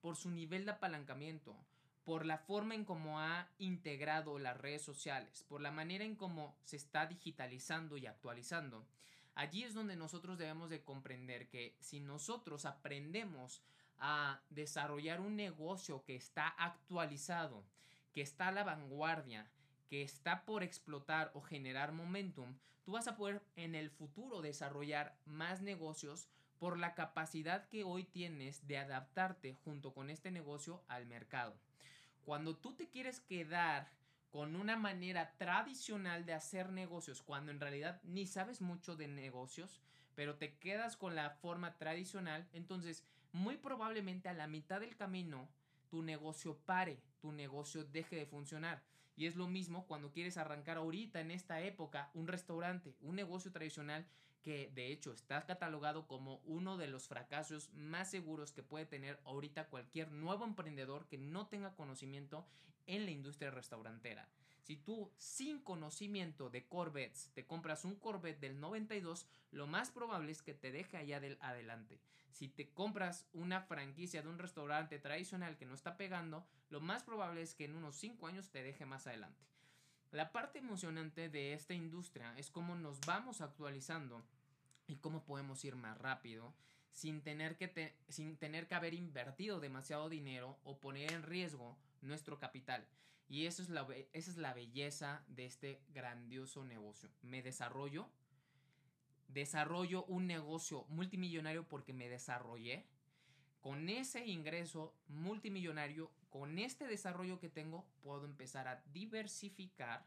por 0.01 0.15
su 0.15 0.31
nivel 0.31 0.65
de 0.65 0.71
apalancamiento, 0.71 1.55
por 2.09 2.25
la 2.25 2.39
forma 2.39 2.73
en 2.73 2.85
cómo 2.85 3.19
ha 3.19 3.47
integrado 3.59 4.39
las 4.39 4.57
redes 4.57 4.81
sociales, 4.81 5.45
por 5.47 5.61
la 5.61 5.69
manera 5.69 6.03
en 6.03 6.15
cómo 6.15 6.55
se 6.63 6.75
está 6.75 7.05
digitalizando 7.05 7.97
y 7.97 8.07
actualizando, 8.07 8.83
allí 9.35 9.63
es 9.63 9.75
donde 9.75 9.95
nosotros 9.95 10.39
debemos 10.39 10.71
de 10.71 10.81
comprender 10.81 11.49
que 11.49 11.75
si 11.79 11.99
nosotros 11.99 12.65
aprendemos 12.65 13.61
a 13.99 14.41
desarrollar 14.49 15.21
un 15.21 15.35
negocio 15.35 16.03
que 16.03 16.15
está 16.15 16.47
actualizado, 16.47 17.63
que 18.15 18.21
está 18.21 18.47
a 18.47 18.53
la 18.53 18.63
vanguardia, 18.63 19.47
que 19.87 20.01
está 20.01 20.45
por 20.45 20.63
explotar 20.63 21.29
o 21.35 21.41
generar 21.41 21.91
momentum, 21.91 22.55
tú 22.85 22.93
vas 22.93 23.07
a 23.07 23.17
poder 23.17 23.43
en 23.55 23.75
el 23.75 23.91
futuro 23.91 24.41
desarrollar 24.41 25.15
más 25.25 25.61
negocios 25.61 26.27
por 26.57 26.79
la 26.79 26.95
capacidad 26.95 27.69
que 27.69 27.83
hoy 27.83 28.03
tienes 28.03 28.65
de 28.65 28.79
adaptarte 28.79 29.53
junto 29.63 29.93
con 29.93 30.09
este 30.09 30.31
negocio 30.31 30.81
al 30.87 31.05
mercado. 31.05 31.55
Cuando 32.25 32.55
tú 32.55 32.73
te 32.73 32.89
quieres 32.89 33.19
quedar 33.19 33.91
con 34.29 34.55
una 34.55 34.75
manera 34.75 35.35
tradicional 35.37 36.25
de 36.25 36.33
hacer 36.33 36.69
negocios, 36.69 37.21
cuando 37.21 37.51
en 37.51 37.59
realidad 37.59 38.01
ni 38.03 38.27
sabes 38.27 38.61
mucho 38.61 38.95
de 38.95 39.07
negocios, 39.07 39.81
pero 40.15 40.35
te 40.35 40.57
quedas 40.57 40.97
con 40.97 41.15
la 41.15 41.31
forma 41.31 41.77
tradicional, 41.77 42.47
entonces 42.53 43.03
muy 43.31 43.57
probablemente 43.57 44.29
a 44.29 44.33
la 44.33 44.47
mitad 44.47 44.79
del 44.81 44.95
camino 44.95 45.49
tu 45.89 46.03
negocio 46.03 46.57
pare, 46.65 47.01
tu 47.21 47.31
negocio 47.31 47.83
deje 47.83 48.15
de 48.15 48.25
funcionar. 48.25 48.83
Y 49.15 49.25
es 49.25 49.35
lo 49.35 49.47
mismo 49.47 49.85
cuando 49.85 50.11
quieres 50.11 50.37
arrancar 50.37 50.77
ahorita 50.77 51.19
en 51.19 51.31
esta 51.31 51.61
época 51.61 52.09
un 52.13 52.27
restaurante, 52.27 52.95
un 53.01 53.15
negocio 53.15 53.51
tradicional 53.51 54.05
que 54.43 54.71
de 54.73 54.91
hecho 54.91 55.11
está 55.11 55.45
catalogado 55.45 56.07
como 56.07 56.41
uno 56.45 56.77
de 56.77 56.87
los 56.87 57.07
fracasos 57.07 57.71
más 57.73 58.09
seguros 58.09 58.51
que 58.51 58.63
puede 58.63 58.85
tener 58.85 59.19
ahorita 59.25 59.67
cualquier 59.67 60.11
nuevo 60.11 60.45
emprendedor 60.45 61.07
que 61.07 61.17
no 61.17 61.47
tenga 61.47 61.75
conocimiento 61.75 62.45
en 62.87 63.05
la 63.05 63.11
industria 63.11 63.51
restaurantera. 63.51 64.27
Si 64.63 64.77
tú 64.77 65.11
sin 65.17 65.59
conocimiento 65.59 66.49
de 66.49 66.67
Corvettes 66.67 67.31
te 67.33 67.45
compras 67.45 67.85
un 67.85 67.95
Corvette 67.95 68.39
del 68.39 68.59
92, 68.59 69.25
lo 69.51 69.67
más 69.67 69.91
probable 69.91 70.31
es 70.31 70.41
que 70.41 70.53
te 70.53 70.71
deje 70.71 70.97
allá 70.97 71.19
del 71.19 71.37
adelante. 71.41 71.99
Si 72.31 72.47
te 72.47 72.69
compras 72.69 73.25
una 73.33 73.61
franquicia 73.61 74.21
de 74.21 74.29
un 74.29 74.37
restaurante 74.37 74.99
tradicional 74.99 75.57
que 75.57 75.65
no 75.65 75.73
está 75.73 75.97
pegando, 75.97 76.45
lo 76.69 76.81
más 76.81 77.03
probable 77.03 77.41
es 77.41 77.55
que 77.55 77.65
en 77.65 77.75
unos 77.75 77.95
5 77.95 78.27
años 78.27 78.49
te 78.51 78.63
deje 78.63 78.85
más 78.85 79.07
adelante. 79.07 79.43
La 80.11 80.31
parte 80.31 80.57
emocionante 80.57 81.29
de 81.29 81.53
esta 81.53 81.75
industria 81.75 82.33
es 82.35 82.49
cómo 82.49 82.75
nos 82.75 82.99
vamos 83.01 83.41
actualizando 83.41 84.23
y 84.87 84.95
cómo 84.95 85.23
podemos 85.23 85.63
ir 85.65 85.75
más 85.75 85.97
rápido 85.99 86.53
sin 86.91 87.21
tener 87.21 87.57
que, 87.57 87.95
sin 88.09 88.35
tener 88.37 88.67
que 88.67 88.73
haber 88.73 88.95
invertido 88.95 89.59
demasiado 89.59 90.09
dinero 90.09 90.57
o 90.63 90.79
poner 90.79 91.11
en 91.11 91.21
riesgo 91.21 91.77
nuestro 92.01 92.39
capital. 92.39 92.87
Y 93.27 93.45
eso 93.45 93.61
es 93.61 93.69
la, 93.69 93.87
esa 94.13 94.31
es 94.31 94.37
la 94.37 94.55
belleza 94.55 95.23
de 95.27 95.45
este 95.45 95.79
grandioso 95.93 96.65
negocio. 96.65 97.11
Me 97.21 97.43
desarrollo, 97.43 98.09
desarrollo 99.27 100.05
un 100.05 100.25
negocio 100.25 100.85
multimillonario 100.89 101.67
porque 101.67 101.93
me 101.93 102.09
desarrollé. 102.09 102.87
Con 103.61 103.89
ese 103.89 104.25
ingreso 104.25 104.95
multimillonario, 105.07 106.09
con 106.29 106.59
este 106.59 106.87
desarrollo 106.87 107.39
que 107.39 107.49
tengo, 107.49 107.85
puedo 108.01 108.25
empezar 108.25 108.67
a 108.67 108.83
diversificar, 108.93 110.05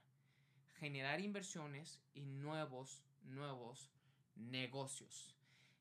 generar 0.78 1.20
inversiones 1.20 2.00
y 2.14 2.26
nuevos, 2.26 3.02
nuevos 3.24 3.90
negocios. 4.36 5.36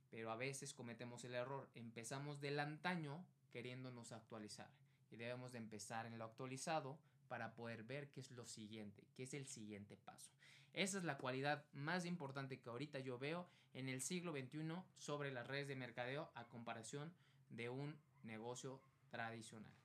Pero 0.09 0.31
a 0.31 0.35
veces 0.35 0.73
cometemos 0.73 1.23
el 1.23 1.35
error. 1.35 1.69
Empezamos 1.75 2.41
del 2.41 2.59
antaño 2.59 3.25
queriéndonos 3.51 4.11
actualizar. 4.11 4.69
Y 5.09 5.17
debemos 5.17 5.51
de 5.51 5.59
empezar 5.59 6.05
en 6.05 6.17
lo 6.17 6.25
actualizado 6.25 6.97
para 7.27 7.53
poder 7.53 7.83
ver 7.83 8.09
qué 8.09 8.21
es 8.21 8.31
lo 8.31 8.45
siguiente, 8.45 9.07
qué 9.15 9.23
es 9.23 9.33
el 9.33 9.45
siguiente 9.47 9.95
paso. 9.97 10.31
Esa 10.73 10.97
es 10.97 11.03
la 11.03 11.17
cualidad 11.17 11.65
más 11.73 12.05
importante 12.05 12.59
que 12.59 12.69
ahorita 12.69 12.99
yo 12.99 13.19
veo 13.19 13.47
en 13.73 13.89
el 13.89 14.01
siglo 14.01 14.31
XXI 14.31 14.83
sobre 14.97 15.31
las 15.31 15.47
redes 15.47 15.67
de 15.67 15.75
mercadeo 15.75 16.31
a 16.33 16.47
comparación 16.47 17.13
de 17.49 17.69
un 17.69 17.97
negocio 18.23 18.81
tradicional. 19.09 19.80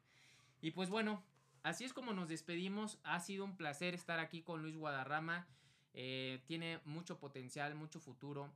Y 0.61 0.72
pues 0.72 0.88
bueno, 0.90 1.22
así 1.62 1.84
es 1.84 1.92
como 1.92 2.12
nos 2.12 2.28
despedimos. 2.28 2.98
Ha 3.02 3.20
sido 3.20 3.44
un 3.44 3.57
placer 3.57 3.94
estar 3.94 4.18
aquí 4.18 4.42
con 4.42 4.62
Luis 4.62 4.76
Guadarrama. 4.76 5.46
Eh, 5.94 6.42
tiene 6.46 6.80
mucho 6.84 7.18
potencial, 7.18 7.74
mucho 7.74 8.00
futuro. 8.00 8.52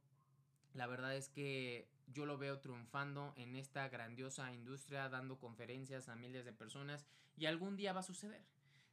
La 0.75 0.87
verdad 0.87 1.17
es 1.17 1.29
que 1.29 1.89
yo 2.13 2.27
lo 2.27 2.39
veo 2.39 2.61
triunfando 2.61 3.33
en 3.37 3.57
esta 3.57 3.89
grandiosa 3.89 4.53
industria, 4.53 5.09
dando 5.09 5.39
conferencias 5.39 6.09
a 6.09 6.17
miles 6.17 6.45
de 6.45 6.53
personas 6.53 7.07
y 7.37 7.47
algún 7.47 7.77
día 7.77 7.93
va 7.93 8.01
a 8.01 8.05
suceder. 8.05 8.45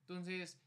Entonces, 0.01 0.59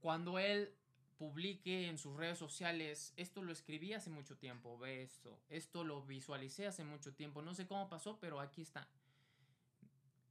cuando 0.00 0.38
él 0.38 0.74
publique 1.18 1.88
en 1.88 1.98
sus 1.98 2.16
redes 2.16 2.38
sociales, 2.38 3.12
esto 3.16 3.42
lo 3.42 3.52
escribí 3.52 3.92
hace 3.92 4.08
mucho 4.08 4.38
tiempo, 4.38 4.78
ve 4.78 5.02
esto, 5.02 5.38
esto 5.48 5.84
lo 5.84 6.02
visualicé 6.02 6.66
hace 6.66 6.84
mucho 6.84 7.12
tiempo, 7.12 7.42
no 7.42 7.54
sé 7.54 7.66
cómo 7.66 7.88
pasó, 7.90 8.18
pero 8.20 8.40
aquí 8.40 8.62
está. 8.62 8.88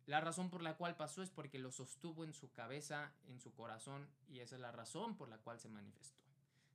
La 0.09 0.21
razón 0.21 0.49
por 0.49 0.63
la 0.63 0.75
cual 0.75 0.95
pasó 0.95 1.21
es 1.21 1.29
porque 1.29 1.59
lo 1.59 1.71
sostuvo 1.71 2.23
en 2.23 2.33
su 2.33 2.51
cabeza, 2.51 3.13
en 3.27 3.39
su 3.39 3.53
corazón, 3.53 4.09
y 4.27 4.39
esa 4.39 4.55
es 4.55 4.61
la 4.61 4.71
razón 4.71 5.15
por 5.15 5.29
la 5.29 5.37
cual 5.37 5.59
se 5.59 5.69
manifestó. 5.69 6.17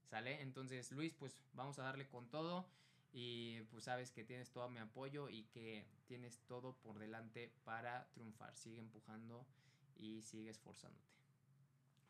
¿Sale? 0.09 0.41
Entonces, 0.41 0.93
Luis, 0.93 1.14
pues 1.14 1.37
vamos 1.53 1.80
a 1.80 1.82
darle 1.82 2.07
con 2.07 2.30
todo 2.30 2.64
y 3.12 3.61
pues 3.72 3.82
sabes 3.82 4.12
que 4.12 4.22
tienes 4.22 4.53
todo 4.53 4.70
mi 4.70 4.78
apoyo 4.78 5.28
y 5.28 5.43
que 5.47 5.85
tienes 6.07 6.39
todo 6.47 6.76
por 6.76 7.01
delante 7.01 7.53
para 7.64 8.07
triunfar. 8.12 8.55
Sigue 8.55 8.78
empujando 8.78 9.45
y 9.97 10.22
sigue 10.22 10.51
esforzándote. 10.51 11.11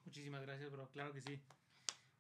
Muchísimas 0.05 0.43
gracias, 0.43 0.71
bro. 0.71 0.91
Claro 0.91 1.15
que 1.15 1.23
sí. 1.23 1.41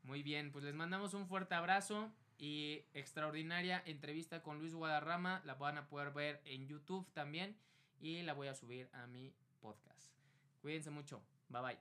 Muy 0.02 0.22
bien, 0.22 0.50
pues 0.50 0.64
les 0.64 0.74
mandamos 0.74 1.12
un 1.12 1.26
fuerte 1.26 1.54
abrazo 1.54 2.10
y 2.38 2.86
extraordinaria 2.94 3.82
entrevista 3.84 4.42
con 4.42 4.60
Luis 4.60 4.72
Guadarrama. 4.72 5.42
La 5.44 5.56
van 5.56 5.76
a 5.76 5.88
poder 5.90 6.10
ver 6.14 6.40
en 6.46 6.66
YouTube 6.66 7.06
también 7.12 7.54
y 8.00 8.22
la 8.22 8.34
voy 8.34 8.48
a 8.48 8.54
subir 8.54 8.88
a 8.92 9.06
mi 9.06 9.32
podcast. 9.60 10.12
Cuídense 10.60 10.90
mucho. 10.90 11.22
Bye 11.48 11.62
bye. 11.62 11.78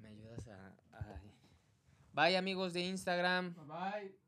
¿Me 0.00 0.08
ayudas 0.08 0.48
a... 0.48 0.76
Bye 2.12 2.36
amigos 2.36 2.72
de 2.72 2.80
Instagram. 2.80 3.54
Bye 3.54 3.64
bye. 3.66 4.19